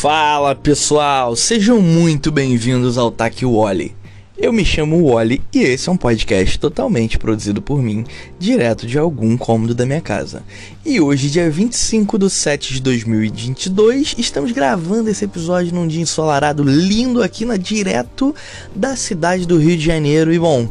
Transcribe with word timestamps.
Fala 0.00 0.54
pessoal, 0.54 1.36
sejam 1.36 1.82
muito 1.82 2.32
bem-vindos 2.32 2.96
ao 2.96 3.10
Taque 3.10 3.44
Wally. 3.44 3.94
Eu 4.34 4.50
me 4.50 4.64
chamo 4.64 5.12
Wally 5.12 5.42
e 5.52 5.58
esse 5.58 5.90
é 5.90 5.92
um 5.92 5.96
podcast 5.98 6.58
totalmente 6.58 7.18
produzido 7.18 7.60
por 7.60 7.82
mim, 7.82 8.06
direto 8.38 8.86
de 8.86 8.98
algum 8.98 9.36
cômodo 9.36 9.74
da 9.74 9.84
minha 9.84 10.00
casa. 10.00 10.42
E 10.86 10.98
hoje, 11.02 11.28
dia 11.28 11.50
25 11.50 12.18
de 12.18 12.30
7 12.30 12.72
de 12.72 12.80
2022, 12.80 14.14
estamos 14.16 14.52
gravando 14.52 15.10
esse 15.10 15.26
episódio 15.26 15.74
num 15.74 15.86
dia 15.86 16.00
ensolarado 16.00 16.62
lindo 16.62 17.22
aqui 17.22 17.44
na 17.44 17.58
direto 17.58 18.34
da 18.74 18.96
cidade 18.96 19.46
do 19.46 19.58
Rio 19.58 19.76
de 19.76 19.84
Janeiro. 19.84 20.32
E 20.32 20.38
bom, 20.38 20.66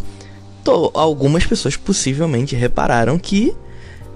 tô, 0.63 0.89
algumas 0.95 1.45
pessoas 1.45 1.77
possivelmente 1.77 2.55
repararam 2.55 3.19
que 3.19 3.53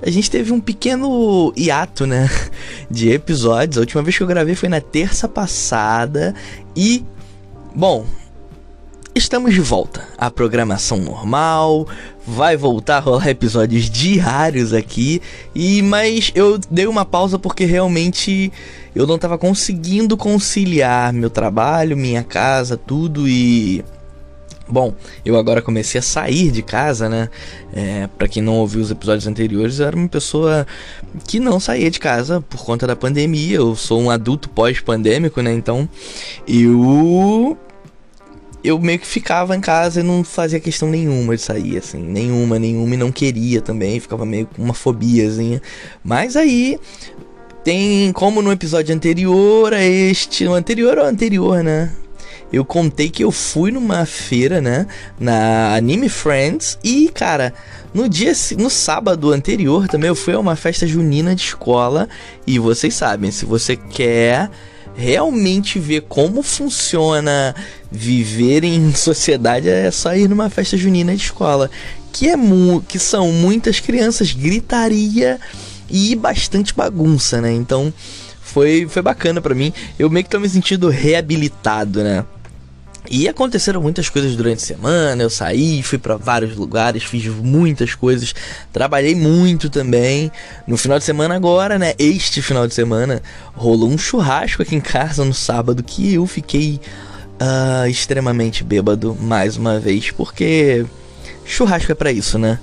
a 0.06 0.10
gente 0.10 0.30
teve 0.30 0.52
um 0.52 0.60
pequeno 0.60 1.54
hiato, 1.56 2.06
né? 2.06 2.30
De 2.92 3.10
episódios. 3.10 3.78
A 3.78 3.82
última 3.82 4.04
vez 4.04 4.18
que 4.18 4.24
eu 4.24 4.28
gravei 4.28 4.54
foi 4.54 4.68
na 4.68 4.82
terça 4.82 5.30
passada. 5.30 6.36
E, 6.76 7.06
bom, 7.74 8.06
estamos 9.16 9.54
de 9.54 9.62
volta. 9.62 10.06
A 10.18 10.30
programação 10.30 10.98
normal. 10.98 11.88
Vai 12.28 12.58
voltar 12.58 12.98
a 12.98 13.00
rolar 13.00 13.30
episódios 13.30 13.90
diários 13.90 14.74
aqui. 14.74 15.22
E, 15.56 15.82
mas 15.82 16.32
eu 16.36 16.60
dei 16.70 16.86
uma 16.86 17.06
pausa 17.06 17.40
porque 17.40 17.64
realmente 17.64 18.52
eu 18.94 19.08
não 19.08 19.16
estava 19.16 19.38
conseguindo 19.38 20.18
conciliar 20.18 21.14
meu 21.14 21.30
trabalho, 21.30 21.96
minha 21.96 22.24
casa, 22.24 22.76
tudo 22.76 23.28
e 23.28 23.84
Bom, 24.68 24.94
eu 25.26 25.38
agora 25.38 25.62
comecei 25.62 26.00
a 26.00 26.02
sair 26.02 26.50
de 26.50 26.62
casa, 26.62 27.10
né? 27.10 27.30
É, 27.74 28.08
para 28.18 28.28
quem 28.28 28.42
não 28.42 28.56
ouviu 28.56 28.82
os 28.82 28.90
episódios 28.90 29.28
anteriores, 29.28 29.80
eu 29.80 29.88
era 29.88 29.96
uma 29.96 30.08
pessoa 30.08 30.66
que 31.28 31.40
não 31.40 31.60
saía 31.60 31.92
de 31.92 32.00
casa 32.00 32.40
por 32.42 32.64
conta 32.64 32.88
da 32.88 32.96
pandemia. 32.96 33.58
Eu 33.58 33.76
sou 33.76 34.02
um 34.02 34.10
adulto 34.10 34.50
pós-pandêmico, 34.50 35.42
né? 35.42 35.54
Então, 35.54 35.88
eu 36.48 37.58
eu 38.64 38.80
meio 38.80 38.98
que 38.98 39.06
ficava 39.06 39.56
em 39.56 39.60
casa 39.60 40.00
e 40.00 40.04
não 40.04 40.24
fazia 40.24 40.60
questão 40.60 40.90
nenhuma 40.90 41.36
de 41.36 41.42
sair, 41.42 41.78
assim, 41.78 42.00
nenhuma, 42.00 42.58
nenhuma, 42.58 42.94
e 42.94 42.98
não 42.98 43.12
queria 43.12 43.60
também, 43.60 44.00
ficava 44.00 44.26
meio 44.26 44.48
com 44.48 44.64
uma 44.64 44.74
fobiazinha. 44.74 45.62
Mas 46.02 46.38
aí 46.38 46.80
tem 47.64 48.14
como 48.14 48.42
no 48.42 48.52
episódio 48.52 48.96
anterior 48.96 49.74
a 49.74 49.84
este, 49.84 50.46
no 50.46 50.54
anterior 50.54 50.98
ou 50.98 51.06
anterior, 51.06 51.62
né? 51.62 51.92
Eu 52.54 52.64
contei 52.64 53.10
que 53.10 53.24
eu 53.24 53.32
fui 53.32 53.72
numa 53.72 54.06
feira, 54.06 54.62
né? 54.62 54.86
Na 55.20 55.74
Anime 55.74 56.08
Friends. 56.08 56.78
E, 56.84 57.10
cara, 57.10 57.52
no 57.92 58.08
dia 58.08 58.32
no 58.60 58.70
sábado 58.70 59.32
anterior 59.32 59.88
também 59.88 60.08
eu 60.08 60.16
fui 60.16 60.36
a 60.36 60.40
uma 60.40 60.56
festa 60.56 60.86
junina 60.86 61.34
de 61.34 61.42
escola. 61.42 62.08
E 62.46 62.60
vocês 62.60 62.94
sabem, 62.94 63.32
se 63.32 63.44
você 63.44 63.76
quer 63.76 64.52
realmente 64.96 65.80
ver 65.80 66.02
como 66.02 66.44
funciona 66.44 67.56
viver 67.92 68.64
em 68.64 68.94
sociedade, 68.94 69.68
é 69.68 69.90
só 69.90 70.16
ir 70.16 70.30
numa 70.30 70.48
festa 70.48 70.78
junina 70.78 71.16
de 71.16 71.24
escola. 71.24 71.72
Que, 72.12 72.30
é 72.30 72.36
que 72.88 73.00
são 73.00 73.32
muitas 73.32 73.80
crianças, 73.80 74.32
gritaria 74.32 75.40
e 75.90 76.16
bastante 76.16 76.72
bagunça, 76.76 77.42
né? 77.42 77.52
Então 77.52 77.92
foi, 78.40 78.86
foi 78.88 79.02
bacana 79.02 79.42
para 79.42 79.56
mim. 79.56 79.74
Eu 79.98 80.08
meio 80.12 80.24
que 80.24 80.30
tô 80.30 80.40
me 80.40 80.48
sentindo 80.48 80.88
reabilitado, 80.88 82.04
né? 82.04 82.24
E 83.10 83.28
aconteceram 83.28 83.82
muitas 83.82 84.10
coisas 84.10 84.36
durante 84.36 84.64
a 84.64 84.66
semana. 84.66 85.22
Eu 85.22 85.30
saí, 85.30 85.84
fui 85.84 85.98
para 85.98 86.16
vários 86.16 86.56
lugares, 86.56 87.04
fiz 87.04 87.26
muitas 87.28 87.94
coisas, 87.96 88.34
trabalhei 88.72 89.16
muito 89.16 89.70
também. 89.70 90.32
No 90.66 90.78
final 90.78 90.98
de 90.98 91.04
semana 91.04 91.36
agora, 91.36 91.78
né? 91.78 91.94
Este 92.00 92.42
final 92.42 92.68
de 92.68 92.74
semana 92.74 93.22
rolou 93.54 93.90
um 93.90 93.98
churrasco 93.98 94.62
aqui 94.62 94.76
em 94.76 94.82
casa 94.82 95.26
no 95.26 95.34
sábado 95.34 95.84
que 95.84 96.14
eu 96.14 96.26
fiquei 96.26 96.80
uh, 97.42 97.88
extremamente 97.88 98.64
bêbado 98.64 99.16
mais 99.20 99.58
uma 99.58 99.80
vez, 99.80 100.12
porque 100.12 100.86
churrasco 101.46 101.92
é 101.92 101.96
para 101.96 102.12
isso, 102.12 102.40
né? 102.40 102.60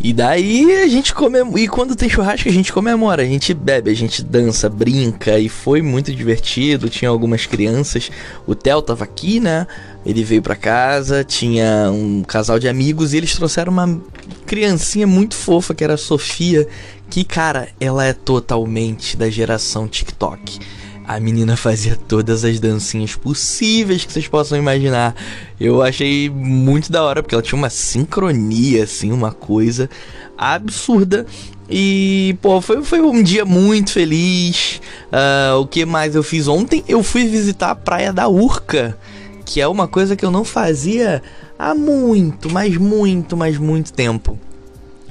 E 0.00 0.12
daí 0.12 0.82
a 0.82 0.88
gente 0.88 1.14
comemora. 1.14 1.60
E 1.60 1.68
quando 1.68 1.94
tem 1.96 2.08
churrasco, 2.08 2.48
a 2.48 2.52
gente 2.52 2.72
comemora, 2.72 3.22
a 3.22 3.26
gente 3.26 3.54
bebe, 3.54 3.90
a 3.90 3.94
gente 3.94 4.22
dança, 4.22 4.68
brinca. 4.68 5.38
E 5.38 5.48
foi 5.48 5.80
muito 5.80 6.14
divertido. 6.14 6.90
Tinha 6.90 7.08
algumas 7.08 7.46
crianças. 7.46 8.10
O 8.46 8.54
Theo 8.54 8.82
tava 8.82 9.04
aqui, 9.04 9.40
né? 9.40 9.66
Ele 10.04 10.22
veio 10.24 10.42
pra 10.42 10.56
casa. 10.56 11.24
Tinha 11.24 11.90
um 11.90 12.22
casal 12.22 12.58
de 12.58 12.68
amigos. 12.68 13.14
E 13.14 13.18
eles 13.18 13.34
trouxeram 13.34 13.72
uma 13.72 14.00
criancinha 14.44 15.06
muito 15.06 15.34
fofa, 15.34 15.74
que 15.74 15.84
era 15.84 15.94
a 15.94 15.98
Sofia. 15.98 16.66
Que, 17.08 17.24
cara, 17.24 17.68
ela 17.80 18.04
é 18.04 18.12
totalmente 18.12 19.16
da 19.16 19.30
geração 19.30 19.86
TikTok. 19.86 20.58
A 21.06 21.20
menina 21.20 21.54
fazia 21.54 21.96
todas 21.96 22.44
as 22.44 22.58
dancinhas 22.58 23.14
possíveis 23.14 24.04
que 24.04 24.12
vocês 24.12 24.26
possam 24.26 24.56
imaginar. 24.56 25.14
Eu 25.60 25.82
achei 25.82 26.30
muito 26.30 26.90
da 26.90 27.02
hora, 27.02 27.22
porque 27.22 27.34
ela 27.34 27.42
tinha 27.42 27.58
uma 27.58 27.68
sincronia, 27.68 28.84
assim, 28.84 29.12
uma 29.12 29.30
coisa 29.30 29.90
absurda. 30.36 31.26
E, 31.68 32.36
pô, 32.40 32.60
foi, 32.60 32.82
foi 32.82 33.00
um 33.00 33.22
dia 33.22 33.44
muito 33.44 33.92
feliz. 33.92 34.80
Uh, 35.12 35.60
o 35.60 35.66
que 35.66 35.84
mais 35.84 36.14
eu 36.14 36.22
fiz 36.22 36.48
ontem? 36.48 36.82
Eu 36.88 37.02
fui 37.02 37.26
visitar 37.26 37.70
a 37.70 37.74
Praia 37.74 38.10
da 38.10 38.26
Urca, 38.26 38.96
que 39.44 39.60
é 39.60 39.68
uma 39.68 39.86
coisa 39.86 40.16
que 40.16 40.24
eu 40.24 40.30
não 40.30 40.44
fazia 40.44 41.22
há 41.58 41.74
muito, 41.74 42.48
mas 42.48 42.76
muito, 42.78 43.36
mas 43.36 43.58
muito 43.58 43.92
tempo 43.92 44.38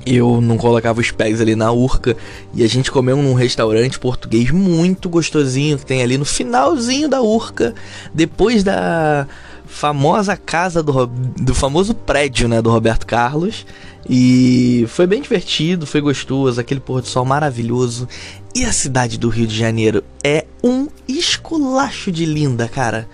eu 0.06 0.42
não 0.42 0.58
colocava 0.58 1.00
os 1.00 1.12
pés 1.12 1.40
ali 1.40 1.56
na 1.56 1.72
urca 1.72 2.16
e 2.54 2.64
a 2.64 2.68
gente 2.68 2.92
comeu 2.92 3.18
num 3.18 3.34
restaurante 3.34 4.00
português 4.00 4.52
muito 4.52 5.10
gostosinho 5.10 5.78
que 5.78 5.86
tem 5.86 6.02
ali 6.02 6.18
no 6.18 6.26
finalzinho 6.26 7.08
da 7.08 7.22
urca, 7.22 7.74
depois 8.14 8.64
da 8.64 9.28
famosa 9.66 10.38
casa 10.38 10.84
do, 10.84 11.08
do 11.08 11.56
famoso 11.56 11.94
prédio, 11.94 12.48
né, 12.48 12.62
do 12.62 12.70
Roberto 12.70 13.06
Carlos. 13.06 13.66
E 14.08 14.86
foi 14.90 15.08
bem 15.08 15.22
divertido, 15.22 15.88
foi 15.88 16.02
gostoso, 16.02 16.60
aquele 16.60 16.80
pôr 16.80 17.02
do 17.02 17.08
sol 17.08 17.26
maravilhoso. 17.26 18.08
E 18.54 18.66
a 18.66 18.72
cidade 18.72 19.18
do 19.18 19.30
Rio 19.30 19.48
de 19.48 19.58
Janeiro 19.58 20.04
é 20.24 20.46
um 20.64 20.88
esculacho 21.08 22.12
de 22.12 22.26
linda, 22.26 22.68
cara. 22.68 23.08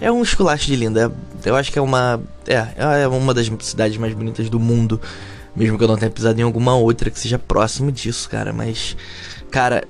É 0.00 0.10
um 0.10 0.20
esculacho 0.20 0.66
de 0.66 0.74
linda. 0.74 1.12
Eu 1.44 1.54
acho 1.54 1.70
que 1.70 1.78
é 1.78 1.82
uma 1.82 2.20
é, 2.46 3.02
é 3.02 3.08
uma 3.08 3.32
das 3.32 3.50
cidades 3.60 3.96
mais 3.96 4.12
bonitas 4.12 4.50
do 4.50 4.58
mundo. 4.58 5.00
Mesmo 5.54 5.76
que 5.76 5.84
eu 5.84 5.88
não 5.88 5.96
tenha 5.96 6.10
pisado 6.10 6.40
em 6.40 6.44
alguma 6.44 6.74
outra 6.74 7.10
que 7.10 7.18
seja 7.18 7.38
próximo 7.38 7.92
disso, 7.92 8.28
cara. 8.28 8.52
Mas, 8.52 8.96
cara, 9.50 9.84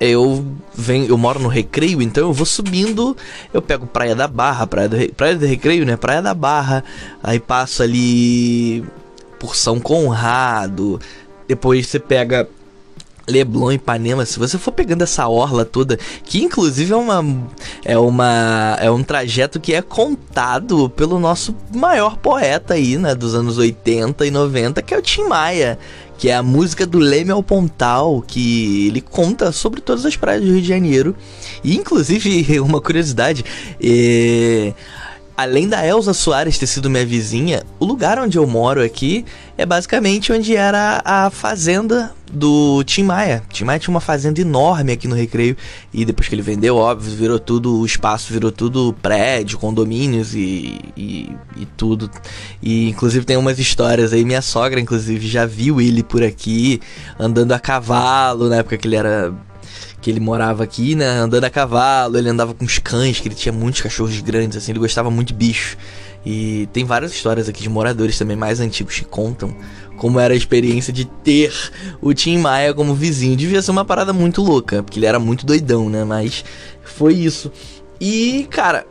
eu 0.00 0.44
venho, 0.74 1.06
eu 1.06 1.16
moro 1.16 1.38
no 1.38 1.48
Recreio, 1.48 2.02
então 2.02 2.24
eu 2.24 2.32
vou 2.32 2.44
subindo, 2.44 3.16
eu 3.54 3.62
pego 3.62 3.86
Praia 3.86 4.16
da 4.16 4.26
Barra, 4.26 4.66
Praia 4.66 4.88
do, 4.88 5.14
Praia 5.14 5.36
do 5.36 5.46
Recreio, 5.46 5.86
né? 5.86 5.96
Praia 5.96 6.20
da 6.20 6.34
Barra, 6.34 6.82
aí 7.22 7.38
passo 7.38 7.82
ali 7.82 8.84
por 9.38 9.54
São 9.54 9.78
Conrado, 9.78 10.98
depois 11.46 11.86
você 11.86 12.00
pega 12.00 12.48
Leblon, 13.28 13.72
Ipanema, 13.72 14.26
se 14.26 14.38
você 14.38 14.58
for 14.58 14.72
pegando 14.72 15.02
essa 15.02 15.28
orla 15.28 15.64
toda, 15.64 15.98
que 16.24 16.42
inclusive 16.42 16.92
é 16.92 16.96
uma 16.96 17.24
é 17.84 17.98
uma 17.98 18.76
é 18.80 18.90
um 18.90 19.02
trajeto 19.02 19.60
que 19.60 19.74
é 19.74 19.82
contado 19.82 20.90
pelo 20.90 21.18
nosso 21.18 21.54
maior 21.74 22.16
poeta 22.16 22.74
aí, 22.74 22.98
né, 22.98 23.14
dos 23.14 23.34
anos 23.34 23.58
80 23.58 24.26
e 24.26 24.30
90, 24.30 24.82
que 24.82 24.94
é 24.94 24.98
o 24.98 25.02
Tim 25.02 25.24
Maia, 25.24 25.78
que 26.18 26.28
é 26.28 26.34
a 26.34 26.42
música 26.42 26.86
do 26.86 26.98
Leme 26.98 27.30
ao 27.30 27.42
Pontal, 27.42 28.22
que 28.26 28.88
ele 28.88 29.00
conta 29.00 29.52
sobre 29.52 29.80
todas 29.80 30.04
as 30.06 30.16
praias 30.16 30.42
do 30.42 30.52
Rio 30.52 30.62
de 30.62 30.68
Janeiro. 30.68 31.16
E 31.64 31.76
inclusive, 31.76 32.58
uma 32.62 32.80
curiosidade, 32.80 33.44
é 33.80 34.72
além 35.36 35.68
da 35.68 35.84
Elza 35.84 36.12
Soares 36.12 36.58
ter 36.58 36.66
sido 36.66 36.90
minha 36.90 37.04
vizinha, 37.04 37.62
o 37.80 37.84
lugar 37.84 38.18
onde 38.18 38.38
eu 38.38 38.46
moro 38.46 38.82
aqui 38.82 39.24
é 39.62 39.66
basicamente 39.66 40.32
onde 40.32 40.56
era 40.56 41.00
a 41.04 41.30
fazenda 41.30 42.12
do 42.32 42.82
Tim 42.82 43.04
Maia. 43.04 43.44
Tim 43.48 43.62
Maia 43.62 43.78
tinha 43.78 43.94
uma 43.94 44.00
fazenda 44.00 44.40
enorme 44.40 44.90
aqui 44.90 45.06
no 45.06 45.14
Recreio 45.14 45.56
e 45.94 46.04
depois 46.04 46.28
que 46.28 46.34
ele 46.34 46.42
vendeu, 46.42 46.76
óbvio, 46.76 47.14
virou 47.14 47.38
tudo, 47.38 47.78
o 47.78 47.86
espaço 47.86 48.32
virou 48.32 48.50
tudo 48.50 48.92
prédio, 49.00 49.58
condomínios 49.58 50.34
e, 50.34 50.80
e, 50.96 51.30
e 51.56 51.66
tudo. 51.76 52.10
E 52.60 52.88
inclusive 52.88 53.24
tem 53.24 53.36
umas 53.36 53.60
histórias 53.60 54.12
aí, 54.12 54.24
minha 54.24 54.42
sogra 54.42 54.80
inclusive 54.80 55.28
já 55.28 55.46
viu 55.46 55.80
ele 55.80 56.02
por 56.02 56.24
aqui 56.24 56.80
andando 57.16 57.52
a 57.52 57.60
cavalo 57.60 58.48
na 58.48 58.56
época 58.56 58.76
que 58.76 58.88
ele 58.88 58.96
era 58.96 59.32
que 60.00 60.10
ele 60.10 60.18
morava 60.18 60.64
aqui, 60.64 60.96
né, 60.96 61.06
andando 61.06 61.44
a 61.44 61.50
cavalo, 61.50 62.18
ele 62.18 62.28
andava 62.28 62.52
com 62.52 62.64
os 62.64 62.78
cães, 62.80 63.20
que 63.20 63.28
ele 63.28 63.36
tinha 63.36 63.52
muitos 63.52 63.80
cachorros 63.80 64.20
grandes, 64.20 64.56
assim, 64.56 64.72
ele 64.72 64.80
gostava 64.80 65.08
muito 65.12 65.28
de 65.28 65.34
bicho. 65.34 65.76
E 66.24 66.68
tem 66.72 66.84
várias 66.84 67.12
histórias 67.12 67.48
aqui 67.48 67.62
de 67.62 67.68
moradores 67.68 68.16
também 68.16 68.36
mais 68.36 68.60
antigos 68.60 68.98
que 68.98 69.04
contam 69.04 69.54
como 69.96 70.18
era 70.18 70.34
a 70.34 70.36
experiência 70.36 70.92
de 70.92 71.04
ter 71.04 71.52
o 72.00 72.12
Tim 72.12 72.38
Maia 72.38 72.74
como 72.74 72.94
vizinho. 72.94 73.36
Devia 73.36 73.62
ser 73.62 73.70
uma 73.70 73.84
parada 73.84 74.12
muito 74.12 74.42
louca, 74.42 74.82
porque 74.82 74.98
ele 74.98 75.06
era 75.06 75.18
muito 75.18 75.46
doidão, 75.46 75.88
né? 75.88 76.04
Mas 76.04 76.44
foi 76.82 77.14
isso. 77.14 77.52
E, 78.00 78.48
cara, 78.50 78.84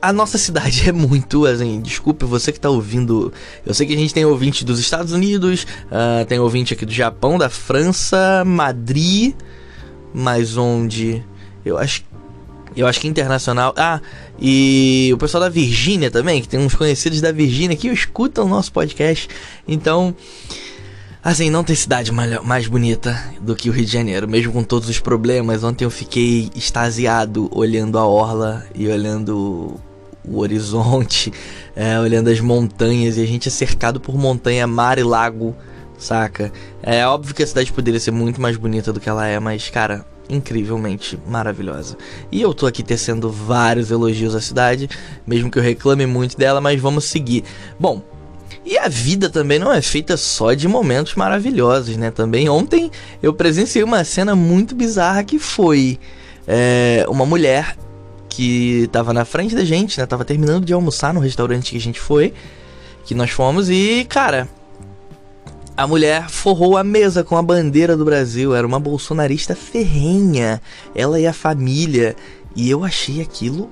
a 0.00 0.12
nossa 0.12 0.38
cidade 0.38 0.84
é 0.88 0.92
muito, 0.92 1.44
assim, 1.44 1.80
desculpe 1.80 2.24
você 2.24 2.50
que 2.50 2.60
tá 2.60 2.70
ouvindo. 2.70 3.32
Eu 3.64 3.74
sei 3.74 3.86
que 3.86 3.94
a 3.94 3.98
gente 3.98 4.14
tem 4.14 4.24
ouvinte 4.24 4.64
dos 4.64 4.78
Estados 4.78 5.12
Unidos, 5.12 5.66
uh, 5.86 6.24
tem 6.26 6.38
ouvinte 6.38 6.72
aqui 6.72 6.86
do 6.86 6.92
Japão, 6.92 7.36
da 7.36 7.50
França, 7.50 8.42
Madrid, 8.46 9.34
mas 10.14 10.56
onde? 10.56 11.22
Eu 11.64 11.76
acho 11.76 12.04
Eu 12.74 12.86
acho 12.86 13.00
que 13.00 13.08
internacional. 13.08 13.74
Ah, 13.76 14.00
e 14.40 15.10
o 15.14 15.18
pessoal 15.18 15.42
da 15.42 15.48
Virgínia 15.48 16.10
também, 16.10 16.42
que 16.42 16.48
tem 16.48 16.60
uns 16.60 16.74
conhecidos 16.74 17.20
da 17.20 17.32
Virgínia 17.32 17.76
que 17.76 17.88
escutam 17.88 18.44
o 18.44 18.48
nosso 18.48 18.72
podcast. 18.72 19.28
Então, 19.66 20.14
assim, 21.22 21.50
não 21.50 21.64
tem 21.64 21.74
cidade 21.76 22.12
mais 22.12 22.66
bonita 22.66 23.22
do 23.40 23.54
que 23.54 23.70
o 23.70 23.72
Rio 23.72 23.84
de 23.84 23.92
Janeiro, 23.92 24.28
mesmo 24.28 24.52
com 24.52 24.62
todos 24.62 24.88
os 24.88 24.98
problemas. 24.98 25.64
Ontem 25.64 25.84
eu 25.84 25.90
fiquei 25.90 26.50
extasiado 26.54 27.48
olhando 27.52 27.98
a 27.98 28.06
orla 28.06 28.66
e 28.74 28.88
olhando 28.88 29.80
o 30.24 30.38
horizonte, 30.38 31.32
é, 31.74 31.98
olhando 31.98 32.28
as 32.28 32.40
montanhas. 32.40 33.16
E 33.16 33.22
a 33.22 33.26
gente 33.26 33.48
é 33.48 33.50
cercado 33.50 34.00
por 34.00 34.16
montanha, 34.18 34.66
mar 34.66 34.98
e 34.98 35.02
lago, 35.02 35.56
saca? 35.96 36.52
É 36.82 37.06
óbvio 37.06 37.34
que 37.34 37.42
a 37.42 37.46
cidade 37.46 37.72
poderia 37.72 38.00
ser 38.00 38.10
muito 38.10 38.40
mais 38.40 38.56
bonita 38.56 38.92
do 38.92 39.00
que 39.00 39.08
ela 39.08 39.26
é, 39.26 39.38
mas, 39.38 39.70
cara, 39.70 40.04
incrivelmente 40.28 41.18
maravilhosa. 41.26 41.96
E 42.30 42.40
eu 42.40 42.52
tô 42.54 42.66
aqui 42.66 42.82
tecendo 42.82 43.30
vários 43.30 43.90
elogios 43.90 44.34
à 44.34 44.40
cidade, 44.40 44.88
mesmo 45.26 45.50
que 45.50 45.58
eu 45.58 45.62
reclame 45.62 46.06
muito 46.06 46.36
dela, 46.36 46.60
mas 46.60 46.80
vamos 46.80 47.04
seguir. 47.04 47.44
Bom, 47.78 48.02
e 48.64 48.76
a 48.76 48.88
vida 48.88 49.30
também 49.30 49.58
não 49.58 49.72
é 49.72 49.80
feita 49.80 50.16
só 50.16 50.52
de 50.52 50.66
momentos 50.66 51.14
maravilhosos, 51.14 51.96
né? 51.96 52.10
Também 52.10 52.48
ontem 52.48 52.90
eu 53.22 53.32
presenciei 53.32 53.84
uma 53.84 54.02
cena 54.02 54.34
muito 54.34 54.74
bizarra 54.74 55.22
que 55.22 55.38
foi 55.38 55.98
é, 56.46 57.06
uma 57.08 57.24
mulher 57.24 57.76
que 58.28 58.88
tava 58.92 59.12
na 59.12 59.24
frente 59.24 59.54
da 59.54 59.64
gente, 59.64 59.98
né? 59.98 60.04
Tava 60.04 60.24
terminando 60.24 60.64
de 60.64 60.72
almoçar 60.72 61.14
no 61.14 61.20
restaurante 61.20 61.70
que 61.70 61.76
a 61.76 61.80
gente 61.80 62.00
foi, 62.00 62.34
que 63.04 63.14
nós 63.14 63.30
fomos, 63.30 63.70
e 63.70 64.04
cara, 64.08 64.48
a 65.76 65.86
mulher 65.86 66.30
forrou 66.30 66.76
a 66.76 66.82
mesa 66.82 67.22
com 67.22 67.36
a 67.36 67.42
bandeira 67.42 67.96
do 67.96 68.04
Brasil, 68.04 68.54
era 68.54 68.66
uma 68.66 68.80
bolsonarista 68.80 69.54
ferrenha, 69.54 70.60
ela 70.94 71.20
e 71.20 71.26
a 71.26 71.32
família. 71.32 72.16
E 72.54 72.70
eu 72.70 72.82
achei 72.82 73.20
aquilo. 73.20 73.68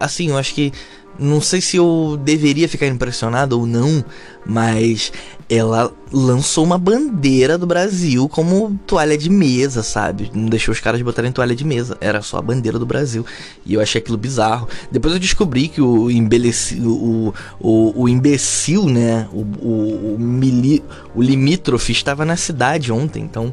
Assim, 0.00 0.30
eu 0.30 0.36
acho 0.36 0.52
que 0.54 0.72
não 1.18 1.40
sei 1.40 1.60
se 1.60 1.76
eu 1.76 2.18
deveria 2.22 2.68
ficar 2.68 2.86
impressionado 2.86 3.58
ou 3.58 3.66
não, 3.66 4.04
mas 4.46 5.12
ela 5.50 5.92
lançou 6.12 6.62
uma 6.64 6.78
bandeira 6.78 7.56
do 7.56 7.66
Brasil 7.66 8.28
como 8.28 8.78
toalha 8.86 9.16
de 9.16 9.30
mesa, 9.30 9.82
sabe? 9.82 10.30
Não 10.34 10.46
deixou 10.46 10.72
os 10.72 10.80
caras 10.80 11.00
botarem 11.02 11.32
toalha 11.32 11.54
de 11.54 11.64
mesa, 11.64 11.96
era 12.00 12.22
só 12.22 12.38
a 12.38 12.42
bandeira 12.42 12.78
do 12.78 12.86
Brasil. 12.86 13.24
E 13.64 13.74
eu 13.74 13.80
achei 13.80 14.00
aquilo 14.00 14.18
bizarro. 14.18 14.68
Depois 14.90 15.14
eu 15.14 15.20
descobri 15.20 15.68
que 15.68 15.80
o 15.80 16.10
imbecil, 16.10 16.86
o, 16.86 17.34
o, 17.58 18.02
o 18.02 18.08
imbecil 18.08 18.86
né? 18.86 19.26
O, 19.32 19.40
o, 19.40 20.14
o, 20.14 20.18
mili, 20.18 20.84
o 21.14 21.22
limítrofe 21.22 21.92
estava 21.92 22.24
na 22.24 22.36
cidade 22.36 22.92
ontem, 22.92 23.22
então 23.22 23.52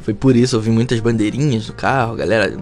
foi 0.00 0.14
por 0.14 0.34
isso 0.34 0.56
eu 0.56 0.60
vi 0.60 0.70
muitas 0.70 0.98
bandeirinhas 1.00 1.66
do 1.66 1.72
carro, 1.72 2.16
galera, 2.16 2.56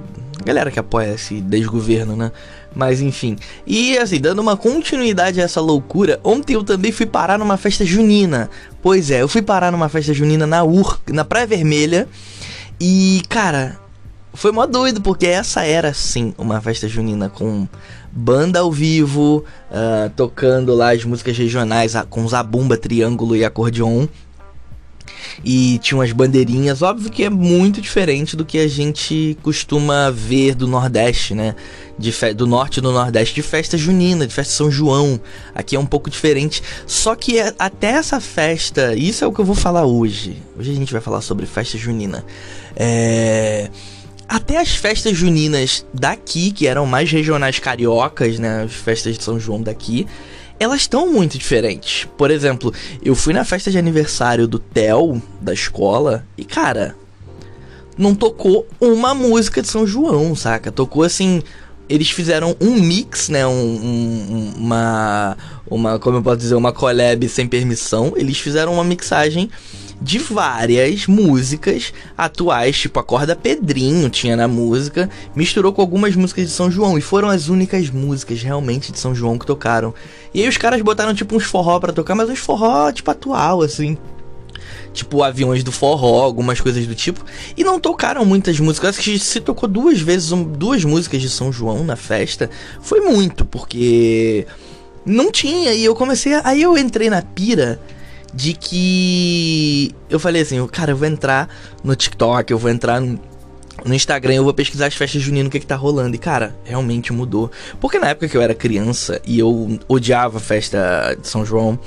galera 0.44 0.70
que 0.70 0.78
apoia 0.78 1.14
esse 1.14 1.40
desgoverno, 1.40 2.16
né? 2.16 2.32
Mas 2.74 3.00
enfim. 3.00 3.36
E 3.66 3.98
assim, 3.98 4.20
dando 4.20 4.40
uma 4.40 4.56
continuidade 4.56 5.40
a 5.40 5.44
essa 5.44 5.60
loucura, 5.60 6.20
ontem 6.22 6.54
eu 6.54 6.62
também 6.62 6.92
fui 6.92 7.06
parar 7.06 7.38
numa 7.38 7.56
festa 7.56 7.84
junina. 7.84 8.48
Pois 8.82 9.10
é, 9.10 9.22
eu 9.22 9.28
fui 9.28 9.42
parar 9.42 9.72
numa 9.72 9.88
festa 9.88 10.14
junina 10.14 10.46
na 10.46 10.62
UR, 10.62 11.00
na 11.08 11.24
Praia 11.24 11.46
Vermelha. 11.46 12.08
E, 12.80 13.22
cara, 13.28 13.78
foi 14.32 14.52
mó 14.52 14.66
doido, 14.66 15.00
porque 15.00 15.26
essa 15.26 15.64
era 15.64 15.92
sim 15.92 16.32
uma 16.38 16.60
festa 16.60 16.88
junina 16.88 17.28
com 17.28 17.68
banda 18.12 18.60
ao 18.60 18.72
vivo, 18.72 19.44
uh, 19.70 20.10
tocando 20.16 20.74
lá 20.74 20.92
as 20.92 21.04
músicas 21.04 21.36
regionais 21.36 21.94
com 22.08 22.26
zabumba, 22.26 22.76
triângulo 22.76 23.36
e 23.36 23.44
acordeon 23.44 24.06
e 25.44 25.78
tinha 25.78 25.98
umas 25.98 26.12
bandeirinhas. 26.12 26.82
Óbvio 26.82 27.10
que 27.10 27.24
é 27.24 27.30
muito 27.30 27.80
diferente 27.80 28.36
do 28.36 28.44
que 28.44 28.58
a 28.58 28.68
gente 28.68 29.36
costuma 29.42 30.10
ver 30.10 30.54
do 30.54 30.66
Nordeste, 30.66 31.34
né? 31.34 31.54
De 31.98 32.12
do 32.34 32.46
Norte 32.46 32.78
e 32.78 32.80
do 32.80 32.92
Nordeste, 32.92 33.34
de 33.34 33.42
festa 33.42 33.76
junina, 33.76 34.26
de 34.26 34.32
festa 34.32 34.54
São 34.54 34.70
João. 34.70 35.20
Aqui 35.54 35.76
é 35.76 35.78
um 35.78 35.86
pouco 35.86 36.10
diferente. 36.10 36.62
Só 36.86 37.14
que 37.14 37.38
é, 37.38 37.54
até 37.58 37.88
essa 37.88 38.20
festa, 38.20 38.94
isso 38.94 39.24
é 39.24 39.26
o 39.26 39.32
que 39.32 39.40
eu 39.40 39.44
vou 39.44 39.54
falar 39.54 39.84
hoje. 39.84 40.36
Hoje 40.58 40.70
a 40.70 40.74
gente 40.74 40.92
vai 40.92 41.00
falar 41.00 41.20
sobre 41.20 41.46
festa 41.46 41.76
junina. 41.76 42.24
É 42.76 43.70
até 44.30 44.58
as 44.58 44.76
festas 44.76 45.18
juninas 45.18 45.84
daqui, 45.92 46.52
que 46.52 46.68
eram 46.68 46.86
mais 46.86 47.10
regionais 47.10 47.58
cariocas, 47.58 48.38
né? 48.38 48.62
As 48.62 48.74
festas 48.74 49.18
de 49.18 49.24
São 49.24 49.40
João 49.40 49.60
daqui, 49.60 50.06
elas 50.60 50.82
estão 50.82 51.10
muito 51.10 51.38
diferentes. 51.38 52.06
Por 52.18 52.30
exemplo, 52.30 52.72
eu 53.02 53.14
fui 53.16 53.32
na 53.32 53.46
festa 53.46 53.70
de 53.70 53.78
aniversário 53.78 54.46
do 54.46 54.58
Theo, 54.58 55.20
da 55.40 55.54
escola, 55.54 56.26
e 56.36 56.44
cara, 56.44 56.94
não 57.96 58.14
tocou 58.14 58.66
uma 58.78 59.14
música 59.14 59.62
de 59.62 59.68
São 59.68 59.86
João, 59.86 60.36
saca? 60.36 60.70
Tocou 60.70 61.02
assim. 61.02 61.42
Eles 61.88 62.10
fizeram 62.10 62.54
um 62.60 62.74
mix, 62.74 63.30
né? 63.30 63.46
Um, 63.46 63.50
um, 63.50 64.52
uma. 64.56 65.36
Uma. 65.68 65.98
Como 65.98 66.18
eu 66.18 66.22
posso 66.22 66.36
dizer? 66.36 66.54
Uma 66.54 66.72
collab 66.72 67.26
sem 67.28 67.48
permissão. 67.48 68.12
Eles 68.14 68.38
fizeram 68.38 68.74
uma 68.74 68.84
mixagem 68.84 69.50
de 70.00 70.18
várias 70.18 71.06
músicas 71.06 71.92
atuais, 72.16 72.78
tipo 72.78 72.98
a 72.98 73.04
corda 73.04 73.36
Pedrinho 73.36 74.08
tinha 74.08 74.36
na 74.36 74.48
música, 74.48 75.10
misturou 75.34 75.72
com 75.72 75.82
algumas 75.82 76.16
músicas 76.16 76.46
de 76.46 76.52
São 76.52 76.70
João 76.70 76.96
e 76.96 77.02
foram 77.02 77.28
as 77.28 77.48
únicas 77.48 77.90
músicas 77.90 78.42
realmente 78.42 78.92
de 78.92 78.98
São 78.98 79.14
João 79.14 79.38
que 79.38 79.46
tocaram. 79.46 79.94
E 80.32 80.42
aí 80.42 80.48
os 80.48 80.56
caras 80.56 80.80
botaram 80.80 81.14
tipo 81.14 81.36
uns 81.36 81.44
forró 81.44 81.78
para 81.78 81.92
tocar, 81.92 82.14
mas 82.14 82.30
uns 82.30 82.38
forró 82.38 82.90
tipo 82.90 83.10
atual 83.10 83.62
assim. 83.62 83.98
Tipo 84.92 85.22
aviões 85.22 85.62
do 85.62 85.70
forró, 85.70 86.22
algumas 86.22 86.60
coisas 86.60 86.84
do 86.86 86.94
tipo. 86.94 87.24
E 87.56 87.62
não 87.62 87.78
tocaram 87.78 88.24
muitas 88.24 88.58
músicas. 88.58 88.90
Acho 88.90 89.02
que 89.02 89.18
se 89.18 89.40
tocou 89.40 89.68
duas 89.68 90.00
vezes, 90.00 90.30
duas 90.30 90.84
músicas 90.84 91.22
de 91.22 91.30
São 91.30 91.52
João 91.52 91.84
na 91.84 91.94
festa. 91.94 92.50
Foi 92.82 93.00
muito, 93.00 93.44
porque 93.44 94.46
não 95.06 95.30
tinha. 95.30 95.72
E 95.74 95.84
eu 95.84 95.94
comecei. 95.94 96.34
A... 96.34 96.42
Aí 96.44 96.62
eu 96.62 96.76
entrei 96.76 97.08
na 97.08 97.22
pira 97.22 97.80
de 98.32 98.54
que 98.54 99.94
eu 100.08 100.20
falei 100.20 100.42
assim, 100.42 100.64
cara, 100.68 100.92
eu 100.92 100.96
vou 100.96 101.08
entrar 101.08 101.48
no 101.82 101.94
TikTok, 101.96 102.52
eu 102.52 102.58
vou 102.58 102.70
entrar 102.70 103.00
no, 103.00 103.18
no 103.84 103.94
Instagram, 103.94 104.34
eu 104.34 104.44
vou 104.44 104.54
pesquisar 104.54 104.86
as 104.86 104.94
festas 104.94 105.20
juninas, 105.20 105.48
o 105.48 105.50
que, 105.50 105.60
que 105.60 105.66
tá 105.66 105.76
rolando. 105.76 106.14
E, 106.14 106.18
cara, 106.18 106.54
realmente 106.64 107.12
mudou. 107.12 107.50
Porque 107.80 107.98
na 107.98 108.08
época 108.08 108.28
que 108.28 108.36
eu 108.36 108.42
era 108.42 108.54
criança 108.54 109.20
e 109.26 109.38
eu 109.38 109.78
odiava 109.88 110.38
a 110.38 110.40
festa 110.40 111.16
de 111.20 111.26
São 111.26 111.44
João, 111.44 111.78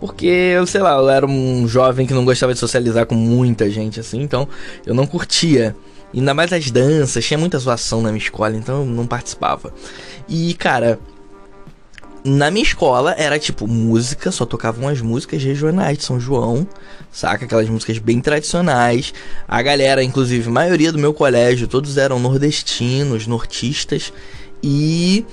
porque 0.00 0.26
eu 0.26 0.66
sei 0.66 0.80
lá, 0.80 0.96
eu 0.96 1.08
era 1.08 1.26
um 1.26 1.68
jovem 1.68 2.06
que 2.06 2.14
não 2.14 2.24
gostava 2.24 2.52
de 2.52 2.58
socializar 2.58 3.06
com 3.06 3.14
muita 3.14 3.70
gente 3.70 4.00
assim, 4.00 4.20
então 4.20 4.48
eu 4.84 4.94
não 4.94 5.06
curtia. 5.06 5.76
Ainda 6.14 6.34
mais 6.34 6.52
as 6.52 6.70
danças, 6.70 7.24
tinha 7.24 7.38
muita 7.38 7.58
zoação 7.58 8.02
na 8.02 8.10
minha 8.10 8.22
escola, 8.22 8.54
então 8.54 8.80
eu 8.80 8.86
não 8.86 9.06
participava. 9.06 9.72
E, 10.28 10.52
cara, 10.54 10.98
na 12.24 12.50
minha 12.50 12.62
escola 12.62 13.14
era 13.18 13.38
tipo 13.38 13.66
música, 13.66 14.30
só 14.30 14.46
tocavam 14.46 14.88
as 14.88 15.00
músicas 15.00 15.42
regionais 15.42 15.98
de 15.98 16.04
São 16.04 16.20
João, 16.20 16.66
saca? 17.10 17.44
Aquelas 17.44 17.68
músicas 17.68 17.98
bem 17.98 18.20
tradicionais. 18.20 19.12
A 19.46 19.60
galera, 19.60 20.04
inclusive, 20.04 20.48
a 20.48 20.52
maioria 20.52 20.92
do 20.92 20.98
meu 20.98 21.12
colégio, 21.12 21.66
todos 21.66 21.96
eram 21.96 22.20
nordestinos, 22.20 23.26
nortistas. 23.26 24.12
E, 24.62 25.26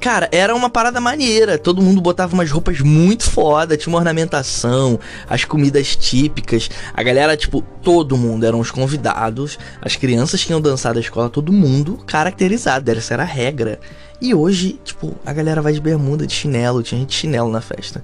cara, 0.00 0.28
era 0.32 0.54
uma 0.54 0.70
parada 0.70 1.00
maneira. 1.00 1.58
Todo 1.58 1.82
mundo 1.82 2.00
botava 2.00 2.34
umas 2.34 2.50
roupas 2.50 2.80
muito 2.80 3.30
foda, 3.30 3.76
tinha 3.76 3.92
uma 3.92 3.98
ornamentação, 3.98 4.98
as 5.28 5.44
comidas 5.44 5.96
típicas. 5.96 6.68
A 6.94 7.02
galera, 7.02 7.36
tipo, 7.36 7.62
todo 7.82 8.16
mundo 8.16 8.44
eram 8.44 8.60
os 8.60 8.70
convidados. 8.70 9.58
As 9.80 9.96
crianças 9.96 10.44
que 10.44 10.52
iam 10.52 10.60
dançar 10.60 10.94
da 10.94 11.00
escola, 11.00 11.28
todo 11.28 11.52
mundo 11.52 11.98
caracterizado. 12.06 12.90
Essa 12.90 13.14
era 13.14 13.22
a 13.22 13.26
regra. 13.26 13.80
E 14.20 14.34
hoje, 14.34 14.78
tipo, 14.82 15.14
a 15.26 15.32
galera 15.32 15.60
vai 15.60 15.72
de 15.72 15.80
bermuda, 15.80 16.26
de 16.26 16.32
chinelo, 16.32 16.82
tinha 16.82 17.00
gente 17.00 17.10
de 17.10 17.16
chinelo 17.16 17.50
na 17.50 17.60
festa. 17.60 18.02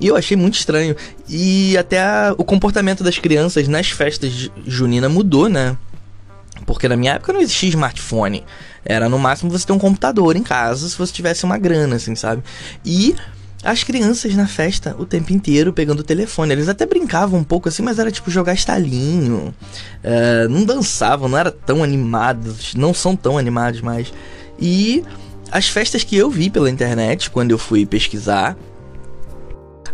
E 0.00 0.06
eu 0.06 0.16
achei 0.16 0.36
muito 0.36 0.54
estranho. 0.54 0.96
E 1.28 1.76
até 1.76 2.00
a, 2.00 2.34
o 2.38 2.44
comportamento 2.44 3.04
das 3.04 3.18
crianças 3.18 3.68
nas 3.68 3.90
festas 3.90 4.50
junina 4.66 5.08
mudou, 5.08 5.48
né? 5.48 5.76
Porque 6.62 6.88
na 6.88 6.96
minha 6.96 7.14
época 7.14 7.32
não 7.32 7.40
existia 7.40 7.68
smartphone. 7.68 8.44
Era 8.84 9.08
no 9.08 9.18
máximo 9.18 9.50
você 9.50 9.66
ter 9.66 9.72
um 9.72 9.78
computador 9.78 10.36
em 10.36 10.42
casa 10.42 10.88
se 10.88 10.96
você 10.96 11.12
tivesse 11.12 11.44
uma 11.44 11.58
grana, 11.58 11.96
assim, 11.96 12.14
sabe? 12.14 12.42
E 12.84 13.14
as 13.62 13.84
crianças 13.84 14.34
na 14.34 14.46
festa 14.46 14.96
o 14.98 15.06
tempo 15.06 15.32
inteiro 15.32 15.72
pegando 15.72 16.00
o 16.00 16.02
telefone. 16.02 16.52
Eles 16.52 16.68
até 16.68 16.84
brincavam 16.84 17.38
um 17.38 17.44
pouco 17.44 17.68
assim, 17.68 17.82
mas 17.82 17.98
era 17.98 18.10
tipo 18.10 18.30
jogar 18.30 18.54
estalinho. 18.54 19.54
Uh, 20.02 20.48
não 20.50 20.64
dançavam, 20.64 21.28
não 21.28 21.38
era 21.38 21.50
tão 21.50 21.82
animados. 21.82 22.74
Não 22.74 22.92
são 22.92 23.14
tão 23.14 23.38
animados 23.38 23.80
mais. 23.80 24.12
E 24.58 25.04
as 25.50 25.68
festas 25.68 26.02
que 26.02 26.16
eu 26.16 26.28
vi 26.28 26.50
pela 26.50 26.70
internet 26.70 27.30
quando 27.30 27.52
eu 27.52 27.58
fui 27.58 27.86
pesquisar. 27.86 28.56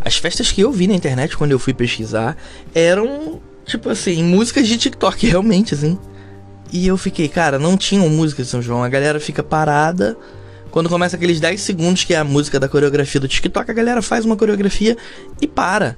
As 0.02 0.16
festas 0.16 0.50
que 0.50 0.60
eu 0.60 0.72
vi 0.72 0.86
na 0.86 0.94
internet 0.94 1.36
quando 1.36 1.52
eu 1.52 1.58
fui 1.58 1.74
pesquisar 1.74 2.36
eram, 2.74 3.40
tipo 3.66 3.90
assim, 3.90 4.22
músicas 4.22 4.66
de 4.66 4.78
TikTok, 4.78 5.26
realmente, 5.28 5.74
assim. 5.74 5.98
E 6.72 6.86
eu 6.86 6.96
fiquei, 6.96 7.28
cara, 7.28 7.58
não 7.58 7.76
tinham 7.76 8.08
música 8.08 8.42
de 8.42 8.48
São 8.48 8.60
João. 8.60 8.82
A 8.82 8.88
galera 8.88 9.18
fica 9.18 9.42
parada. 9.42 10.16
Quando 10.70 10.88
começa 10.88 11.16
aqueles 11.16 11.40
10 11.40 11.60
segundos 11.60 12.04
que 12.04 12.14
é 12.14 12.18
a 12.18 12.24
música 12.24 12.60
da 12.60 12.68
coreografia 12.68 13.20
do 13.20 13.26
TikTok, 13.26 13.70
a 13.70 13.74
galera 13.74 14.02
faz 14.02 14.24
uma 14.24 14.36
coreografia 14.36 14.96
e 15.40 15.46
para. 15.46 15.96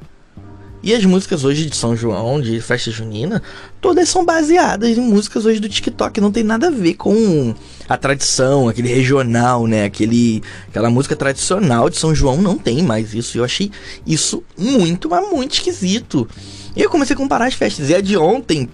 E 0.83 0.95
as 0.95 1.05
músicas 1.05 1.45
hoje 1.45 1.67
de 1.67 1.77
São 1.77 1.95
João, 1.95 2.41
de 2.41 2.59
festa 2.61 2.91
junina, 2.91 3.43
todas 3.83 4.09
são 4.09 4.25
baseadas 4.25 4.97
em 4.97 5.01
músicas 5.01 5.45
hoje 5.45 5.61
do 5.61 5.69
TikTok. 5.69 6.21
Não 6.21 6.33
tem 6.33 6.43
nada 6.43 6.69
a 6.69 6.71
ver 6.71 6.95
com 6.95 7.55
a 7.87 7.99
tradição, 7.99 8.67
aquele 8.67 8.89
regional, 8.89 9.67
né? 9.67 9.85
Aquele, 9.85 10.43
aquela 10.69 10.89
música 10.89 11.15
tradicional 11.15 11.91
de 11.91 11.99
São 11.99 12.15
João 12.15 12.41
não 12.41 12.57
tem 12.57 12.83
mais 12.83 13.13
isso. 13.13 13.37
Eu 13.37 13.45
achei 13.45 13.71
isso 14.07 14.43
muito, 14.57 15.11
mas 15.11 15.29
muito 15.31 15.53
esquisito. 15.53 16.27
E 16.75 16.81
eu 16.81 16.89
comecei 16.89 17.13
a 17.13 17.19
comparar 17.19 17.47
as 17.47 17.55
festas. 17.55 17.91
E 17.91 17.95
a 17.95 18.01
de 18.01 18.17
ontem, 18.17 18.67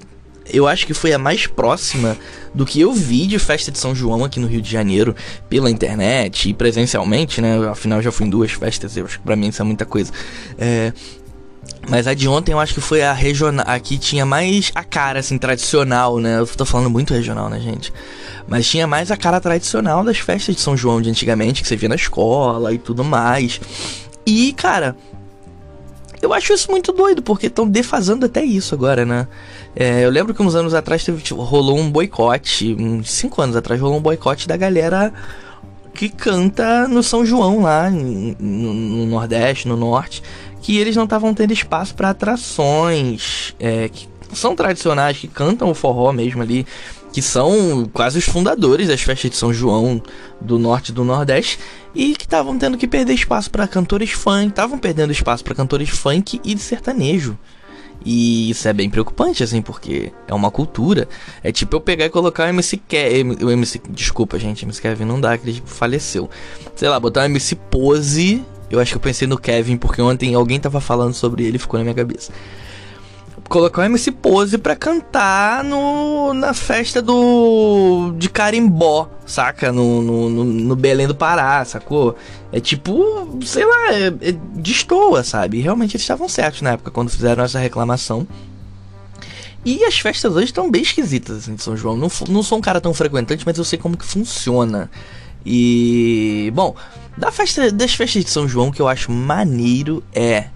eu 0.53 0.67
acho 0.67 0.87
que 0.87 0.95
foi 0.95 1.13
a 1.13 1.19
mais 1.19 1.47
próxima 1.47 2.17
do 2.55 2.65
que 2.65 2.81
eu 2.81 2.93
vi 2.93 3.27
de 3.27 3.39
festa 3.39 3.71
de 3.71 3.79
São 3.79 3.95
João 3.95 4.25
aqui 4.25 4.41
no 4.41 4.47
Rio 4.47 4.63
de 4.63 4.71
Janeiro 4.71 5.15
pela 5.49 5.71
internet 5.71 6.49
e 6.49 6.55
presencialmente, 6.55 7.41
né? 7.41 7.69
Afinal, 7.69 8.01
já 8.01 8.11
fui 8.11 8.27
em 8.27 8.31
duas 8.31 8.53
festas, 8.53 8.97
eu 8.97 9.05
acho 9.05 9.19
que 9.19 9.25
pra 9.25 9.37
mim 9.37 9.49
isso 9.49 9.61
é 9.61 9.65
muita 9.65 9.85
coisa. 9.85 10.13
É, 10.59 10.93
mas 11.89 12.07
a 12.07 12.15
de 12.15 12.27
ontem 12.27 12.53
eu 12.53 12.59
acho 12.59 12.75
que 12.75 12.81
foi 12.81 13.03
a 13.03 13.13
regional. 13.13 13.65
Aqui 13.69 13.97
tinha 13.99 14.27
mais 14.27 14.73
a 14.75 14.83
cara, 14.83 15.21
assim, 15.21 15.39
tradicional, 15.39 16.19
né? 16.19 16.39
Eu 16.39 16.47
tô 16.47 16.65
falando 16.65 16.91
muito 16.91 17.15
regional, 17.15 17.49
né, 17.49 17.61
gente? 17.61 17.93
Mas 18.49 18.69
tinha 18.69 18.87
mais 18.87 19.11
a 19.11 19.17
cara 19.17 19.41
tradicional 19.41 20.03
das 20.03 20.19
festas 20.19 20.57
de 20.57 20.61
São 20.61 20.77
João 20.77 21.01
de 21.01 21.11
antigamente, 21.11 21.63
que 21.63 21.69
você 21.69 21.77
via 21.77 21.89
na 21.89 21.95
escola 21.95 22.73
e 22.73 22.79
tudo 22.79 23.05
mais. 23.05 23.61
E, 24.27 24.53
cara, 24.55 24.97
eu 26.21 26.33
acho 26.33 26.53
isso 26.53 26.71
muito 26.71 26.93
doido, 26.93 27.23
porque 27.23 27.47
estão 27.47 27.69
defasando 27.69 28.27
até 28.27 28.45
isso 28.45 28.75
agora, 28.75 29.05
né? 29.05 29.29
É, 29.79 30.03
eu 30.03 30.11
lembro 30.11 30.33
que 30.33 30.43
uns 30.43 30.55
anos 30.55 30.73
atrás 30.73 31.05
teve, 31.05 31.23
tipo, 31.23 31.43
rolou 31.43 31.79
um 31.79 31.91
boicote, 31.91 32.75
uns 32.79 33.11
5 33.11 33.43
anos 33.43 33.57
atrás 33.57 33.79
rolou 33.79 33.99
um 33.99 34.01
boicote 34.01 34.49
da 34.49 34.57
galera 34.57 35.13
que 35.93 36.09
canta 36.09 36.89
no 36.89 37.03
São 37.03 37.27
João 37.27 37.63
lá, 37.63 37.91
no, 37.91 38.35
no 38.41 39.07
Nordeste, 39.07 39.69
no 39.69 39.77
Norte, 39.77 40.23
que 40.63 40.79
eles 40.79 40.97
não 40.97 41.05
estavam 41.05 41.35
tendo 41.35 41.53
espaço 41.53 41.95
para 41.95 42.11
atrações 42.11 43.55
é, 43.61 43.91
que 43.91 44.09
são 44.33 44.57
tradicionais, 44.57 45.19
que 45.19 45.29
cantam 45.29 45.71
o 45.71 45.75
forró 45.75 46.11
mesmo 46.11 46.43
ali, 46.43 46.67
que 47.13 47.21
são 47.21 47.89
quase 47.93 48.19
os 48.19 48.25
fundadores 48.25 48.89
das 48.89 49.03
festas 49.03 49.31
de 49.31 49.37
São 49.37 49.53
João 49.53 50.03
do 50.41 50.59
Norte 50.59 50.89
e 50.89 50.95
do 50.95 51.05
Nordeste, 51.05 51.59
e 51.95 52.15
que 52.15 52.25
estavam 52.25 52.59
tendo 52.59 52.79
que 52.79 52.87
perder 52.87 53.13
espaço 53.13 53.51
para 53.51 53.69
cantores 53.69 54.11
funk, 54.11 54.49
estavam 54.49 54.79
perdendo 54.79 55.13
espaço 55.13 55.45
para 55.45 55.55
cantores 55.55 55.91
funk 55.91 56.41
e 56.43 56.55
de 56.55 56.61
sertanejo. 56.61 57.39
E 58.05 58.51
isso 58.51 58.69
é 58.69 58.73
bem 58.73 58.89
preocupante, 58.89 59.43
assim, 59.43 59.61
porque 59.61 60.13
é 60.29 60.35
uma 60.35 60.51
cultura. 60.51 61.09
É 61.43 61.51
tipo 61.51 61.77
eu 61.77 61.81
pegar 61.81 62.07
e 62.07 62.11
colocar 62.11 62.45
o 62.45 62.49
MC 62.49 62.77
Kevin. 62.77 63.45
O 63.45 63.51
MC. 63.51 63.81
Desculpa, 63.91 64.39
gente, 64.39 64.65
MC 64.65 64.81
Kevin 64.81 65.05
não 65.05 65.21
dá, 65.21 65.37
que 65.37 65.49
ele 65.49 65.63
faleceu. 65.65 66.31
Sei 66.75 66.89
lá, 66.89 67.01
botar 67.01 67.23
o 67.23 67.25
MC 67.25 67.57
Pose. 67.57 68.45
Eu 68.71 68.81
acho 68.81 68.93
que 68.93 68.97
eu 68.97 69.01
pensei 69.01 69.29
no 69.29 69.39
Kevin, 69.39 69.77
porque 69.77 70.03
ontem 70.03 70.35
alguém 70.35 70.59
tava 70.59 70.81
falando 70.81 71.15
sobre 71.15 71.45
ele 71.45 71.57
e 71.57 71.59
ficou 71.59 71.79
na 71.79 71.85
minha 71.85 71.95
cabeça 71.95 72.33
colocar 73.49 73.83
o 73.83 73.85
MC 73.85 74.13
Pose 74.13 74.59
pra 74.59 74.77
cantar 74.77 75.63
no, 75.65 76.35
na 76.35 76.53
festa 76.53 77.01
do. 77.01 78.13
de 78.17 78.29
Carimbó, 78.29 79.09
saca? 79.25 79.73
No, 79.73 80.03
no, 80.03 80.31
no, 80.31 80.45
no 80.45 80.77
Belém 80.77 81.07
do 81.07 81.15
Pará, 81.15 81.65
sacou? 81.65 82.17
É 82.53 82.61
tipo, 82.61 83.39
sei 83.45 83.65
lá, 83.65 83.93
é, 83.93 84.07
é 84.09 85.23
sabe? 85.25 85.61
realmente 85.61 85.97
eles 85.97 86.03
estavam 86.03 86.29
certos 86.29 86.63
na 86.63 86.73
época 86.73 86.91
quando 86.91 87.11
fizeram 87.11 87.45
essa 87.45 87.59
reclamação. 87.59 88.27
E 89.65 89.85
as 89.85 89.99
festas 89.99 90.33
hoje 90.35 90.47
estão 90.47 90.71
bem 90.71 90.83
esquisitas, 90.83 91.39
assim, 91.39 91.57
de 91.57 91.63
São 91.63 91.77
João. 91.77 91.97
Não, 91.97 92.09
não 92.29 92.43
sou 92.43 92.59
um 92.59 92.61
cara 92.61 92.81
tão 92.81 92.95
frequentante, 92.95 93.45
mas 93.45 93.59
eu 93.59 93.65
sei 93.65 93.79
como 93.79 93.97
que 93.97 94.05
funciona. 94.05 94.89
E. 95.45 96.53
Bom, 96.55 96.77
da 97.17 97.33
festa, 97.33 97.71
das 97.73 97.95
festas 97.95 98.25
de 98.25 98.31
São 98.31 98.49
João 98.49 98.71
que 98.71 98.81
eu 98.81 98.87
acho 98.87 99.11
maneiro 99.11 100.05
é 100.15 100.47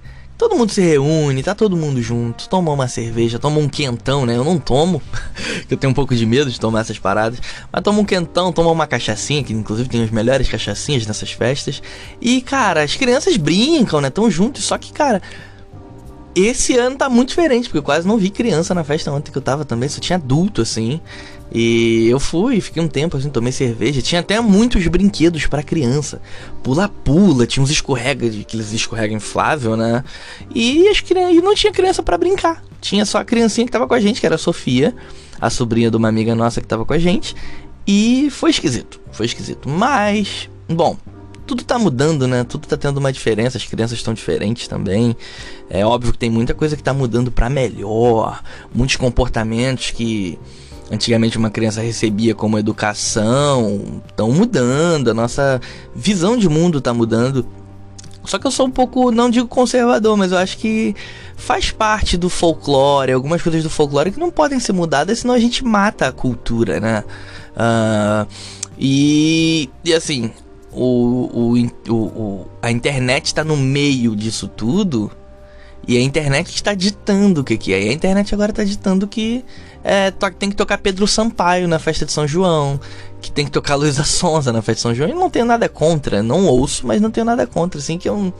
Todo 0.40 0.56
mundo 0.56 0.72
se 0.72 0.80
reúne, 0.80 1.42
tá 1.42 1.54
todo 1.54 1.76
mundo 1.76 2.00
junto, 2.00 2.48
toma 2.48 2.72
uma 2.72 2.88
cerveja, 2.88 3.38
toma 3.38 3.58
um 3.58 3.68
quentão, 3.68 4.24
né? 4.24 4.38
Eu 4.38 4.42
não 4.42 4.58
tomo, 4.58 5.02
que 5.68 5.74
eu 5.74 5.76
tenho 5.76 5.90
um 5.90 5.94
pouco 5.94 6.16
de 6.16 6.24
medo 6.24 6.50
de 6.50 6.58
tomar 6.58 6.80
essas 6.80 6.98
paradas. 6.98 7.38
Mas 7.70 7.82
toma 7.82 8.00
um 8.00 8.06
quentão, 8.06 8.50
toma 8.50 8.70
uma 8.70 8.86
cachaçinha, 8.86 9.44
que 9.44 9.52
inclusive 9.52 9.86
tem 9.90 10.02
as 10.02 10.10
melhores 10.10 10.48
cachaçinhas 10.48 11.06
nessas 11.06 11.30
festas. 11.30 11.82
E, 12.22 12.40
cara, 12.40 12.82
as 12.82 12.96
crianças 12.96 13.36
brincam, 13.36 14.00
né? 14.00 14.08
Tão 14.08 14.30
juntos, 14.30 14.64
só 14.64 14.78
que, 14.78 14.94
cara, 14.94 15.20
esse 16.34 16.74
ano 16.78 16.96
tá 16.96 17.10
muito 17.10 17.28
diferente, 17.28 17.64
porque 17.64 17.76
eu 17.76 17.82
quase 17.82 18.08
não 18.08 18.16
vi 18.16 18.30
criança 18.30 18.74
na 18.74 18.82
festa 18.82 19.12
ontem 19.12 19.30
que 19.30 19.36
eu 19.36 19.42
tava 19.42 19.66
também, 19.66 19.90
só 19.90 20.00
tinha 20.00 20.16
adulto, 20.16 20.62
assim. 20.62 21.02
E 21.52 22.08
eu 22.08 22.20
fui, 22.20 22.60
fiquei 22.60 22.82
um 22.82 22.86
tempo 22.88 23.16
assim, 23.16 23.28
tomei 23.28 23.52
cerveja. 23.52 24.00
Tinha 24.00 24.20
até 24.20 24.40
muitos 24.40 24.86
brinquedos 24.86 25.46
para 25.46 25.62
criança. 25.62 26.22
Pula-pula, 26.62 27.46
tinha 27.46 27.62
uns 27.62 27.70
escorrega, 27.70 28.26
aqueles 28.26 28.72
escorrega 28.72 29.12
inflável, 29.12 29.76
né? 29.76 30.04
E, 30.54 30.86
as 30.88 31.02
e 31.10 31.40
não 31.40 31.54
tinha 31.54 31.72
criança 31.72 32.02
para 32.02 32.16
brincar. 32.16 32.62
Tinha 32.80 33.04
só 33.04 33.18
a 33.18 33.24
criancinha 33.24 33.66
que 33.66 33.72
tava 33.72 33.88
com 33.88 33.94
a 33.94 34.00
gente, 34.00 34.20
que 34.20 34.26
era 34.26 34.36
a 34.36 34.38
Sofia, 34.38 34.94
a 35.40 35.50
sobrinha 35.50 35.90
de 35.90 35.96
uma 35.96 36.08
amiga 36.08 36.34
nossa 36.34 36.60
que 36.60 36.66
tava 36.66 36.84
com 36.84 36.92
a 36.92 36.98
gente. 36.98 37.34
E 37.86 38.28
foi 38.30 38.50
esquisito, 38.50 39.00
foi 39.10 39.26
esquisito. 39.26 39.68
Mas, 39.68 40.48
bom, 40.68 40.96
tudo 41.46 41.64
tá 41.64 41.76
mudando, 41.76 42.28
né? 42.28 42.44
Tudo 42.44 42.68
tá 42.68 42.76
tendo 42.76 42.98
uma 42.98 43.12
diferença, 43.12 43.58
as 43.58 43.64
crianças 43.64 43.98
estão 43.98 44.14
diferentes 44.14 44.68
também. 44.68 45.16
É 45.68 45.84
óbvio 45.84 46.12
que 46.12 46.18
tem 46.18 46.30
muita 46.30 46.54
coisa 46.54 46.76
que 46.76 46.82
tá 46.82 46.94
mudando 46.94 47.32
para 47.32 47.50
melhor, 47.50 48.40
muitos 48.72 48.94
comportamentos 48.94 49.90
que 49.90 50.38
antigamente 50.90 51.38
uma 51.38 51.50
criança 51.50 51.80
recebia 51.80 52.34
como 52.34 52.58
educação, 52.58 54.02
estão 54.08 54.32
mudando, 54.32 55.10
a 55.10 55.14
nossa 55.14 55.60
visão 55.94 56.36
de 56.36 56.48
mundo 56.48 56.78
está 56.78 56.92
mudando. 56.92 57.46
Só 58.24 58.38
que 58.38 58.46
eu 58.46 58.50
sou 58.50 58.66
um 58.66 58.70
pouco, 58.70 59.10
não 59.10 59.30
digo 59.30 59.48
conservador, 59.48 60.16
mas 60.16 60.32
eu 60.32 60.38
acho 60.38 60.58
que 60.58 60.94
faz 61.36 61.70
parte 61.70 62.16
do 62.16 62.28
folclore, 62.28 63.12
algumas 63.12 63.40
coisas 63.40 63.62
do 63.62 63.70
folclore 63.70 64.10
que 64.10 64.20
não 64.20 64.30
podem 64.30 64.60
ser 64.60 64.72
mudadas, 64.72 65.20
senão 65.20 65.34
a 65.34 65.38
gente 65.38 65.64
mata 65.64 66.08
a 66.08 66.12
cultura, 66.12 66.80
né? 66.80 67.02
Uh, 67.56 68.26
e, 68.78 69.70
e 69.84 69.94
assim, 69.94 70.30
o, 70.72 71.56
o, 71.56 71.92
o, 71.92 72.46
a 72.60 72.70
internet 72.70 73.26
está 73.26 73.42
no 73.42 73.56
meio 73.56 74.14
disso 74.14 74.48
tudo 74.48 75.10
e 75.90 75.96
a 75.96 76.00
internet 76.00 76.54
está 76.54 76.72
ditando 76.72 77.40
o 77.40 77.44
que, 77.44 77.58
que 77.58 77.74
é. 77.74 77.82
E 77.82 77.88
a 77.88 77.92
internet 77.92 78.32
agora 78.32 78.52
está 78.52 78.62
ditando 78.62 79.08
que 79.08 79.44
é, 79.82 80.12
tem 80.38 80.48
que 80.48 80.54
tocar 80.54 80.78
Pedro 80.78 81.04
Sampaio 81.04 81.66
na 81.66 81.80
festa 81.80 82.06
de 82.06 82.12
São 82.12 82.28
João, 82.28 82.78
que 83.20 83.28
tem 83.28 83.44
que 83.44 83.50
tocar 83.50 83.74
Luísa 83.74 84.04
Sonza 84.04 84.52
na 84.52 84.62
festa 84.62 84.74
de 84.74 84.80
São 84.82 84.94
João. 84.94 85.10
E 85.10 85.14
não 85.14 85.28
tenho 85.28 85.44
nada 85.44 85.68
contra, 85.68 86.22
não 86.22 86.46
ouço, 86.46 86.86
mas 86.86 87.00
não 87.00 87.10
tenho 87.10 87.26
nada 87.26 87.44
contra, 87.44 87.80
assim, 87.80 87.98
que 87.98 88.08
eu, 88.08 88.32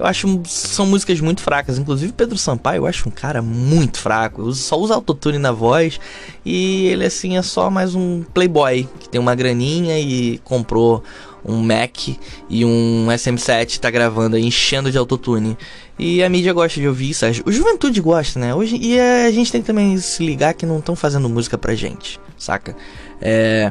eu 0.00 0.06
acho 0.06 0.40
são 0.46 0.86
músicas 0.86 1.20
muito 1.20 1.42
fracas. 1.42 1.78
Inclusive 1.78 2.12
Pedro 2.12 2.38
Sampaio, 2.38 2.80
eu 2.80 2.86
acho 2.86 3.06
um 3.06 3.12
cara 3.12 3.42
muito 3.42 3.98
fraco. 3.98 4.50
Só 4.54 4.78
usa 4.78 4.94
autotune 4.94 5.38
na 5.38 5.52
voz 5.52 6.00
e 6.44 6.86
ele 6.86 7.04
assim 7.04 7.36
é 7.36 7.42
só 7.42 7.68
mais 7.68 7.94
um 7.94 8.22
playboy 8.32 8.88
que 8.98 9.10
tem 9.10 9.20
uma 9.20 9.34
graninha 9.34 9.98
e 9.98 10.38
comprou 10.38 11.04
um 11.44 11.62
Mac 11.62 12.08
e 12.48 12.64
um 12.64 13.08
SM7 13.10 13.78
tá 13.78 13.90
gravando 13.90 14.36
aí, 14.36 14.44
enchendo 14.44 14.90
de 14.90 14.96
autotune. 14.96 15.56
E 15.98 16.22
a 16.22 16.30
mídia 16.30 16.54
gosta 16.54 16.80
de 16.80 16.88
ouvir 16.88 17.10
isso, 17.10 17.26
a 17.26 17.32
juventude 17.32 18.00
gosta, 18.00 18.40
né? 18.40 18.54
Hoje, 18.54 18.78
e 18.80 18.98
a 18.98 19.30
gente 19.30 19.52
tem 19.52 19.60
que 19.60 19.66
também 19.66 19.98
se 19.98 20.24
ligar 20.24 20.54
que 20.54 20.64
não 20.64 20.78
estão 20.78 20.96
fazendo 20.96 21.28
música 21.28 21.58
pra 21.58 21.74
gente, 21.74 22.18
saca? 22.38 22.74
É. 23.20 23.70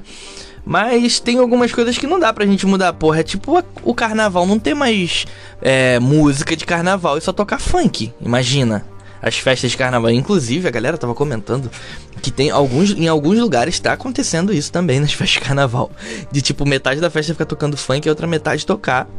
Mas 0.69 1.19
tem 1.19 1.39
algumas 1.39 1.71
coisas 1.71 1.97
que 1.97 2.05
não 2.05 2.19
dá 2.19 2.31
pra 2.31 2.45
gente 2.45 2.63
mudar, 2.67 2.93
porra. 2.93 3.21
É 3.21 3.23
tipo 3.23 3.63
o 3.83 3.91
carnaval, 3.91 4.45
não 4.45 4.59
tem 4.59 4.75
mais 4.75 5.25
é, 5.63 5.97
música 5.97 6.55
de 6.55 6.63
carnaval 6.63 7.17
e 7.17 7.21
só 7.21 7.33
tocar 7.33 7.59
funk. 7.59 8.13
Imagina 8.21 8.85
as 9.19 9.35
festas 9.35 9.71
de 9.71 9.77
carnaval. 9.77 10.11
Inclusive, 10.11 10.67
a 10.67 10.71
galera 10.71 10.95
tava 10.95 11.15
comentando 11.15 11.71
que 12.21 12.29
tem 12.29 12.51
alguns, 12.51 12.91
em 12.91 13.07
alguns 13.07 13.39
lugares 13.39 13.73
está 13.73 13.93
acontecendo 13.93 14.53
isso 14.53 14.71
também 14.71 14.99
nas 14.99 15.11
festas 15.11 15.41
de 15.41 15.47
carnaval. 15.47 15.89
De 16.31 16.39
tipo, 16.39 16.63
metade 16.67 17.01
da 17.01 17.09
festa 17.09 17.33
ficar 17.33 17.45
tocando 17.45 17.75
funk 17.75 18.05
e 18.05 18.09
outra 18.09 18.27
metade 18.27 18.63
tocar 18.63 19.09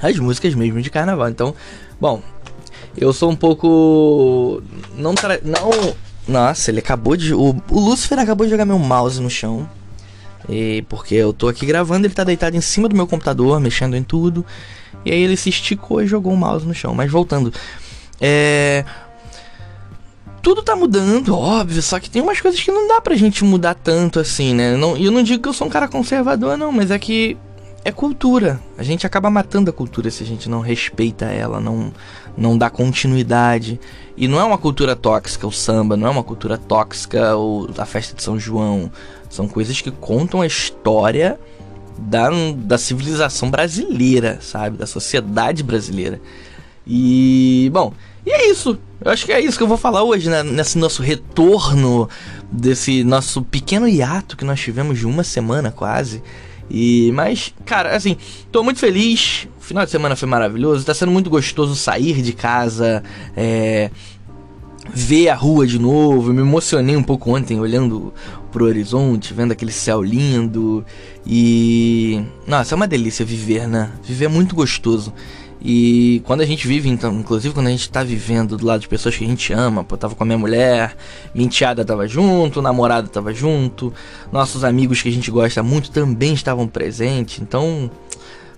as 0.00 0.16
músicas 0.20 0.54
mesmo 0.54 0.80
de 0.80 0.88
carnaval. 0.88 1.28
Então, 1.28 1.52
bom, 2.00 2.22
eu 2.96 3.12
sou 3.12 3.28
um 3.28 3.34
pouco. 3.34 4.62
Não. 4.96 5.16
Tra... 5.16 5.40
não 5.42 5.96
nossa, 6.28 6.70
ele 6.70 6.78
acabou 6.78 7.16
de. 7.16 7.34
O, 7.34 7.60
o 7.68 7.80
Lucifer 7.80 8.20
acabou 8.20 8.46
de 8.46 8.50
jogar 8.52 8.64
meu 8.64 8.78
mouse 8.78 9.20
no 9.20 9.28
chão. 9.28 9.68
E 10.48 10.82
porque 10.88 11.14
eu 11.14 11.32
tô 11.32 11.48
aqui 11.48 11.66
gravando, 11.66 12.06
ele 12.06 12.14
tá 12.14 12.24
deitado 12.24 12.56
em 12.56 12.60
cima 12.60 12.88
do 12.88 12.96
meu 12.96 13.06
computador, 13.06 13.60
mexendo 13.60 13.96
em 13.96 14.02
tudo. 14.02 14.44
E 15.04 15.12
aí 15.12 15.20
ele 15.20 15.36
se 15.36 15.48
esticou 15.48 16.02
e 16.02 16.06
jogou 16.06 16.32
o 16.32 16.36
mouse 16.36 16.66
no 16.66 16.74
chão. 16.74 16.94
Mas 16.94 17.10
voltando. 17.10 17.52
É 18.20 18.84
tudo 20.42 20.62
tá 20.62 20.74
mudando, 20.74 21.36
óbvio, 21.36 21.82
só 21.82 22.00
que 22.00 22.08
tem 22.08 22.22
umas 22.22 22.40
coisas 22.40 22.60
que 22.60 22.70
não 22.70 22.88
dá 22.88 23.00
pra 23.00 23.14
gente 23.14 23.44
mudar 23.44 23.74
tanto 23.74 24.18
assim, 24.18 24.54
né? 24.54 24.76
Não, 24.76 24.96
eu 24.96 25.10
não 25.10 25.22
digo 25.22 25.42
que 25.42 25.48
eu 25.48 25.52
sou 25.52 25.66
um 25.66 25.70
cara 25.70 25.86
conservador, 25.86 26.56
não, 26.56 26.72
mas 26.72 26.90
é 26.90 26.98
que 26.98 27.36
é 27.84 27.92
cultura. 27.92 28.60
A 28.76 28.82
gente 28.82 29.06
acaba 29.06 29.30
matando 29.30 29.70
a 29.70 29.72
cultura 29.72 30.10
se 30.10 30.22
a 30.22 30.26
gente 30.26 30.48
não 30.48 30.60
respeita 30.60 31.26
ela, 31.26 31.60
não, 31.60 31.92
não 32.36 32.56
dá 32.56 32.70
continuidade. 32.70 33.78
E 34.16 34.26
não 34.28 34.40
é 34.40 34.44
uma 34.44 34.58
cultura 34.58 34.96
tóxica 34.96 35.46
o 35.46 35.52
samba, 35.52 35.96
não 35.96 36.06
é 36.06 36.10
uma 36.10 36.24
cultura 36.24 36.58
tóxica 36.58 37.36
o, 37.36 37.68
a 37.76 37.86
festa 37.86 38.14
de 38.14 38.22
São 38.22 38.38
João. 38.38 38.90
São 39.30 39.48
coisas 39.48 39.80
que 39.80 39.90
contam 39.90 40.42
a 40.42 40.46
história 40.46 41.38
da, 41.96 42.28
da 42.56 42.76
civilização 42.76 43.50
brasileira, 43.50 44.38
sabe? 44.42 44.76
Da 44.76 44.86
sociedade 44.86 45.62
brasileira. 45.62 46.20
E, 46.86 47.70
bom, 47.72 47.92
E 48.26 48.30
é 48.30 48.50
isso. 48.50 48.78
Eu 49.00 49.10
acho 49.10 49.24
que 49.24 49.32
é 49.32 49.40
isso 49.40 49.56
que 49.56 49.62
eu 49.62 49.68
vou 49.68 49.78
falar 49.78 50.02
hoje, 50.02 50.28
né? 50.28 50.42
Nesse 50.42 50.76
nosso 50.76 51.02
retorno, 51.02 52.08
desse 52.50 53.04
nosso 53.04 53.42
pequeno 53.42 53.88
hiato 53.88 54.36
que 54.36 54.44
nós 54.44 54.60
tivemos 54.60 54.98
de 54.98 55.06
uma 55.06 55.24
semana 55.24 55.70
quase. 55.70 56.22
E, 56.68 57.10
mas, 57.12 57.54
cara, 57.64 57.96
assim, 57.96 58.16
tô 58.52 58.62
muito 58.62 58.78
feliz. 58.78 59.48
O 59.58 59.62
final 59.64 59.84
de 59.84 59.90
semana 59.90 60.16
foi 60.16 60.28
maravilhoso. 60.28 60.84
Tá 60.84 60.92
sendo 60.92 61.12
muito 61.12 61.30
gostoso 61.30 61.74
sair 61.74 62.20
de 62.22 62.32
casa, 62.32 63.02
é, 63.36 63.90
ver 64.88 65.28
a 65.28 65.34
rua 65.34 65.66
de 65.66 65.78
novo. 65.78 66.30
Eu 66.30 66.34
me 66.34 66.40
emocionei 66.40 66.96
um 66.96 67.02
pouco 67.02 67.34
ontem 67.34 67.60
olhando 67.60 68.12
pro 68.50 68.64
horizonte, 68.64 69.34
vendo 69.34 69.52
aquele 69.52 69.72
céu 69.72 70.02
lindo. 70.02 70.84
E. 71.26 72.22
Nossa, 72.46 72.74
é 72.74 72.76
uma 72.76 72.88
delícia 72.88 73.24
viver, 73.24 73.68
né? 73.68 73.92
Viver 74.02 74.26
é 74.26 74.28
muito 74.28 74.54
gostoso. 74.54 75.12
E 75.62 76.22
quando 76.24 76.40
a 76.40 76.46
gente 76.46 76.66
vive, 76.66 76.88
então, 76.88 77.12
inclusive 77.20 77.52
quando 77.52 77.66
a 77.66 77.70
gente 77.70 77.90
tá 77.90 78.02
vivendo 78.02 78.56
do 78.56 78.64
lado 78.64 78.80
de 78.80 78.88
pessoas 78.88 79.14
que 79.14 79.24
a 79.24 79.26
gente 79.26 79.52
ama, 79.52 79.84
pô, 79.84 79.94
eu 79.94 79.98
tava 79.98 80.14
com 80.14 80.22
a 80.22 80.26
minha 80.26 80.38
mulher, 80.38 80.96
minha 81.34 81.46
enteada 81.46 81.84
tava 81.84 82.08
junto, 82.08 82.62
namorada 82.62 83.08
tava 83.08 83.34
junto, 83.34 83.92
nossos 84.32 84.64
amigos 84.64 85.02
que 85.02 85.10
a 85.10 85.12
gente 85.12 85.30
gosta 85.30 85.62
muito 85.62 85.90
também 85.90 86.32
estavam 86.32 86.66
presentes, 86.66 87.40
então 87.40 87.90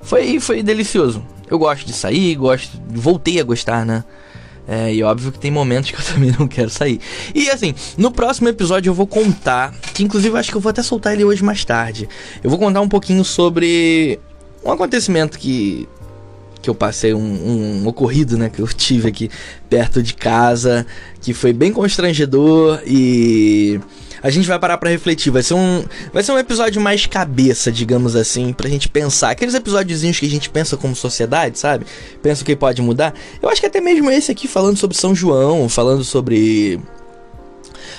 foi, 0.01 0.39
foi 0.39 0.63
delicioso. 0.63 1.25
Eu 1.51 1.59
gosto 1.59 1.85
de 1.85 1.93
sair, 1.93 2.37
gosto, 2.37 2.81
voltei 2.89 3.41
a 3.41 3.45
gostar, 3.45 3.85
né? 3.85 4.05
É, 4.67 4.95
e 4.95 5.03
óbvio 5.03 5.33
que 5.33 5.39
tem 5.39 5.51
momentos 5.51 5.91
que 5.91 5.97
eu 5.97 6.05
também 6.15 6.35
não 6.39 6.47
quero 6.47 6.71
sair. 6.71 7.01
E 7.35 7.51
assim, 7.51 7.75
no 7.97 8.11
próximo 8.11 8.49
episódio 8.49 8.91
eu 8.91 8.95
vou 8.95 9.07
contar, 9.07 9.73
que 9.95 10.03
inclusive 10.03 10.35
eu 10.35 10.39
acho 10.39 10.51
que 10.51 10.57
eu 10.57 10.61
vou 10.61 10.71
até 10.71 10.83
soltar 10.83 11.13
ele 11.13 11.25
hoje 11.25 11.43
mais 11.43 11.65
tarde. 11.65 12.09
Eu 12.43 12.51
vou 12.51 12.59
contar 12.59 12.81
um 12.81 12.89
pouquinho 12.89 13.25
sobre 13.25 14.19
um 14.65 14.71
acontecimento 14.71 15.39
que 15.39 15.89
que 16.61 16.71
eu 16.71 16.77
passei 16.77 17.13
um, 17.13 17.19
um, 17.19 17.83
um, 17.83 17.89
ocorrido, 17.89 18.39
né, 18.39 18.49
que 18.49 18.61
eu 18.61 18.69
tive 18.69 19.09
aqui 19.09 19.29
perto 19.69 20.01
de 20.01 20.15
casa, 20.15 20.87
que 21.21 21.35
foi 21.35 21.53
bem 21.53 21.73
constrangedor 21.73 22.81
e 22.87 23.81
a 24.23 24.31
gente 24.31 24.47
vai 24.47 24.59
parar 24.59 24.79
para 24.79 24.91
refletir. 24.91 25.31
Vai 25.31 25.43
ser 25.43 25.55
um, 25.55 25.85
vai 26.13 26.23
ser 26.23 26.33
um 26.33 26.39
episódio 26.39 26.81
mais 26.81 27.07
cabeça, 27.07 27.73
digamos 27.73 28.15
assim, 28.15 28.53
pra 28.53 28.69
gente 28.69 28.89
pensar. 28.89 29.31
Aqueles 29.31 29.55
episódiozinhos 29.55 30.19
que 30.19 30.27
a 30.27 30.31
gente 30.31 30.49
pensa 30.49 30.77
como 30.77 30.95
sociedade, 30.95 31.59
sabe? 31.59 31.85
Pensa 32.23 32.43
o 32.43 32.45
que 32.45 32.55
pode 32.55 32.81
mudar. 32.81 33.15
Eu 33.41 33.49
acho 33.49 33.61
que 33.61 33.67
até 33.67 33.81
mesmo 33.81 34.11
esse 34.11 34.31
aqui 34.31 34.47
falando 34.47 34.77
sobre 34.77 34.97
São 34.97 35.15
João, 35.15 35.69
falando 35.69 36.05
sobre 36.05 36.81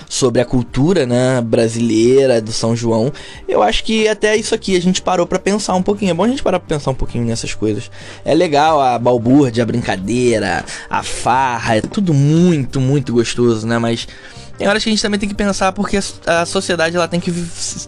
sobre 0.09 0.39
a 0.39 0.45
cultura, 0.45 1.07
né, 1.07 1.41
brasileira 1.41 2.39
do 2.39 2.51
São 2.51 2.75
João. 2.75 3.11
Eu 3.47 3.63
acho 3.63 3.83
que 3.83 4.07
até 4.07 4.35
isso 4.35 4.53
aqui 4.53 4.75
a 4.75 4.81
gente 4.81 5.01
parou 5.01 5.25
para 5.25 5.39
pensar 5.39 5.73
um 5.73 5.81
pouquinho. 5.81 6.11
É 6.11 6.13
bom 6.13 6.23
a 6.23 6.27
gente 6.27 6.43
parar 6.43 6.59
pra 6.59 6.77
pensar 6.77 6.91
um 6.91 6.95
pouquinho 6.95 7.25
nessas 7.25 7.55
coisas. 7.55 7.89
É 8.23 8.33
legal 8.33 8.79
a 8.79 8.99
balbúrdia, 8.99 9.63
a 9.63 9.65
brincadeira, 9.65 10.63
a 10.87 11.01
farra, 11.01 11.77
é 11.77 11.81
tudo 11.81 12.13
muito, 12.13 12.79
muito 12.79 13.11
gostoso, 13.11 13.65
né, 13.65 13.79
mas 13.79 14.07
tem 14.57 14.67
horas 14.67 14.83
que 14.83 14.89
a 14.89 14.91
gente 14.91 15.01
também 15.01 15.19
tem 15.19 15.27
que 15.27 15.35
pensar 15.35 15.71
porque 15.71 15.99
a 16.25 16.45
sociedade 16.45 16.95
ela 16.95 17.07
tem 17.07 17.19
que, 17.19 17.31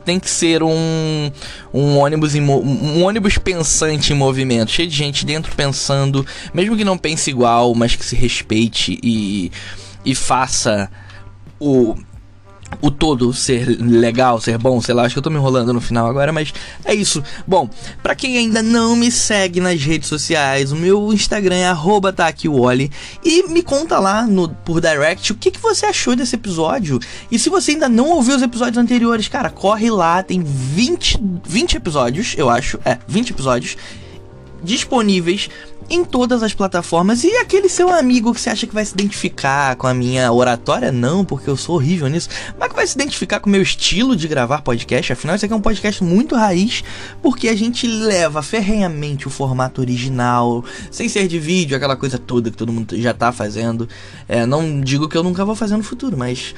tem 0.03 0.19
que 0.19 0.29
ser 0.29 0.63
um, 0.63 1.31
um 1.73 1.97
ônibus 1.97 2.33
um 2.35 3.03
ônibus 3.03 3.37
pensante 3.37 4.11
em 4.11 4.15
movimento, 4.15 4.71
cheio 4.71 4.87
de 4.87 4.95
gente 4.95 5.25
dentro 5.25 5.55
pensando, 5.55 6.25
mesmo 6.53 6.75
que 6.75 6.83
não 6.83 6.97
pense 6.97 7.29
igual, 7.29 7.73
mas 7.75 7.95
que 7.95 8.05
se 8.05 8.15
respeite 8.15 8.99
e, 9.03 9.51
e 10.03 10.15
faça 10.15 10.89
o 11.59 11.95
o 12.81 12.91
todo 12.91 13.33
ser 13.33 13.65
legal, 13.79 14.39
ser 14.39 14.57
bom, 14.57 14.81
sei 14.81 14.93
lá, 14.93 15.03
acho 15.03 15.15
que 15.15 15.19
eu 15.19 15.23
tô 15.23 15.29
me 15.29 15.37
enrolando 15.37 15.73
no 15.73 15.81
final 15.81 16.07
agora, 16.07 16.31
mas 16.31 16.53
é 16.83 16.93
isso. 16.93 17.23
Bom, 17.47 17.69
para 18.01 18.15
quem 18.15 18.37
ainda 18.37 18.61
não 18.61 18.95
me 18.95 19.11
segue 19.11 19.59
nas 19.59 19.81
redes 19.81 20.09
sociais, 20.09 20.71
o 20.71 20.75
meu 20.75 21.13
Instagram 21.13 21.55
é 21.55 22.11
@taquiwally 22.11 22.91
e 23.23 23.43
me 23.49 23.61
conta 23.61 23.99
lá 23.99 24.25
no 24.25 24.49
por 24.49 24.81
direct 24.81 25.31
o 25.31 25.35
que, 25.35 25.51
que 25.51 25.59
você 25.59 25.85
achou 25.85 26.15
desse 26.15 26.35
episódio. 26.35 26.99
E 27.31 27.39
se 27.39 27.49
você 27.49 27.71
ainda 27.71 27.89
não 27.89 28.09
ouviu 28.09 28.35
os 28.35 28.41
episódios 28.41 28.77
anteriores, 28.77 29.27
cara, 29.27 29.49
corre 29.49 29.89
lá, 29.89 30.21
tem 30.21 30.41
20 30.43 31.19
20 31.43 31.77
episódios, 31.77 32.35
eu 32.37 32.49
acho, 32.49 32.79
é, 32.83 32.97
20 33.07 33.31
episódios 33.31 33.77
disponíveis 34.65 35.49
em 35.89 36.03
todas 36.03 36.41
as 36.43 36.53
plataformas. 36.53 37.23
E 37.23 37.31
aquele 37.37 37.69
seu 37.69 37.89
amigo 37.89 38.33
que 38.33 38.41
você 38.41 38.49
acha 38.49 38.67
que 38.67 38.73
vai 38.73 38.83
se 38.83 38.93
identificar 38.93 39.75
com 39.75 39.87
a 39.87 39.93
minha 39.93 40.31
oratória? 40.31 40.91
Não, 40.91 41.23
porque 41.23 41.49
eu 41.49 41.55
sou 41.55 41.75
horrível 41.75 42.07
nisso. 42.07 42.29
Mas 42.59 42.69
que 42.69 42.75
vai 42.75 42.87
se 42.87 42.95
identificar 42.95 43.39
com 43.39 43.47
o 43.47 43.51
meu 43.51 43.61
estilo 43.61 44.15
de 44.15 44.27
gravar 44.27 44.61
podcast. 44.61 45.13
Afinal, 45.13 45.35
isso 45.35 45.45
aqui 45.45 45.53
é 45.53 45.57
um 45.57 45.61
podcast 45.61 46.03
muito 46.03 46.35
raiz, 46.35 46.83
porque 47.21 47.47
a 47.47 47.55
gente 47.55 47.87
leva 47.87 48.41
ferrenhamente 48.41 49.27
o 49.27 49.29
formato 49.29 49.81
original, 49.81 50.63
sem 50.89 51.07
ser 51.07 51.27
de 51.27 51.39
vídeo, 51.39 51.77
aquela 51.77 51.95
coisa 51.95 52.17
toda 52.17 52.49
que 52.49 52.57
todo 52.57 52.73
mundo 52.73 52.99
já 52.99 53.13
tá 53.13 53.31
fazendo. 53.31 53.87
É, 54.27 54.45
não 54.45 54.81
digo 54.81 55.07
que 55.07 55.17
eu 55.17 55.23
nunca 55.23 55.45
vou 55.45 55.55
fazer 55.55 55.77
no 55.77 55.83
futuro, 55.83 56.17
mas 56.17 56.55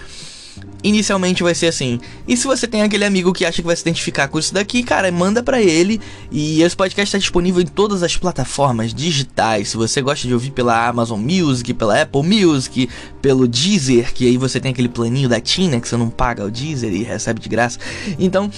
inicialmente 0.84 1.44
vai 1.44 1.56
ser 1.56 1.68
assim. 1.68 2.00
E 2.28 2.36
se 2.36 2.46
você 2.46 2.68
tem 2.68 2.82
aquele 2.82 3.06
amigo 3.06 3.34
que 3.34 3.46
acha 3.46 3.62
que 3.62 3.68
vai 3.68 3.76
se 3.76 3.82
identificar 3.82 4.28
com 4.28 4.40
isso 4.40 4.54
daqui, 4.54 4.84
cara, 4.84 5.12
manda 5.12 5.42
para 5.42 5.62
ele. 5.62 6.00
E 6.32 6.62
esse 6.62 6.76
podcast 6.76 7.10
está 7.10 7.18
disponível 7.18 7.62
em 7.62 7.66
todas 7.66 8.04
as 8.04 8.16
plataformas 8.16 8.94
digitais. 8.94 9.70
Se 9.70 9.78
você 9.78 10.02
gosta 10.02 10.28
de 10.28 10.34
ouvir 10.34 10.52
pela 10.52 10.88
Amazon 10.88 11.20
Music, 11.20 11.74
pela 11.74 12.02
Apple 12.02 12.24
Music, 12.24 12.90
pelo 13.22 13.48
Deezer, 13.48 14.14
que 14.14 14.28
aí 14.28 14.38
você 14.38 14.60
tem 14.60 14.72
aquele 14.72 14.90
planinho 14.90 15.30
da 15.30 15.40
Tina 15.40 15.80
que 15.80 15.88
você 15.88 15.98
não 15.98 16.10
paga 16.10 16.46
o 16.46 16.52
Deezer 16.52 16.94
e 16.94 17.04
recebe 17.04 17.40
de 17.40 17.50
graça. 17.50 17.80
Então, 18.20 18.52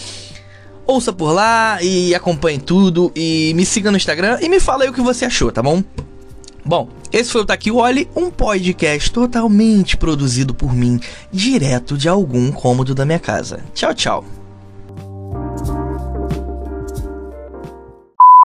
ouça 0.85 1.13
por 1.13 1.31
lá 1.31 1.81
e 1.81 2.13
acompanhe 2.15 2.59
tudo 2.59 3.11
e 3.15 3.53
me 3.55 3.65
siga 3.65 3.91
no 3.91 3.97
Instagram 3.97 4.39
e 4.41 4.49
me 4.49 4.59
fala 4.59 4.83
aí 4.83 4.89
o 4.89 4.93
que 4.93 5.01
você 5.01 5.25
achou, 5.25 5.51
tá 5.51 5.61
bom? 5.61 5.83
Bom, 6.69 6.87
esse 7.11 7.31
foi 7.31 7.41
o 7.41 7.45
Taqui 7.45 7.71
Wally, 7.71 8.07
um 8.15 8.29
podcast 8.29 9.11
totalmente 9.11 9.97
produzido 9.97 10.53
por 10.53 10.71
mim, 10.71 10.99
direto 11.31 11.97
de 11.97 12.07
algum 12.07 12.51
cômodo 12.51 12.93
da 12.93 13.07
minha 13.07 13.17
casa. 13.17 13.61
Tchau, 13.73 13.91
tchau. 13.91 14.38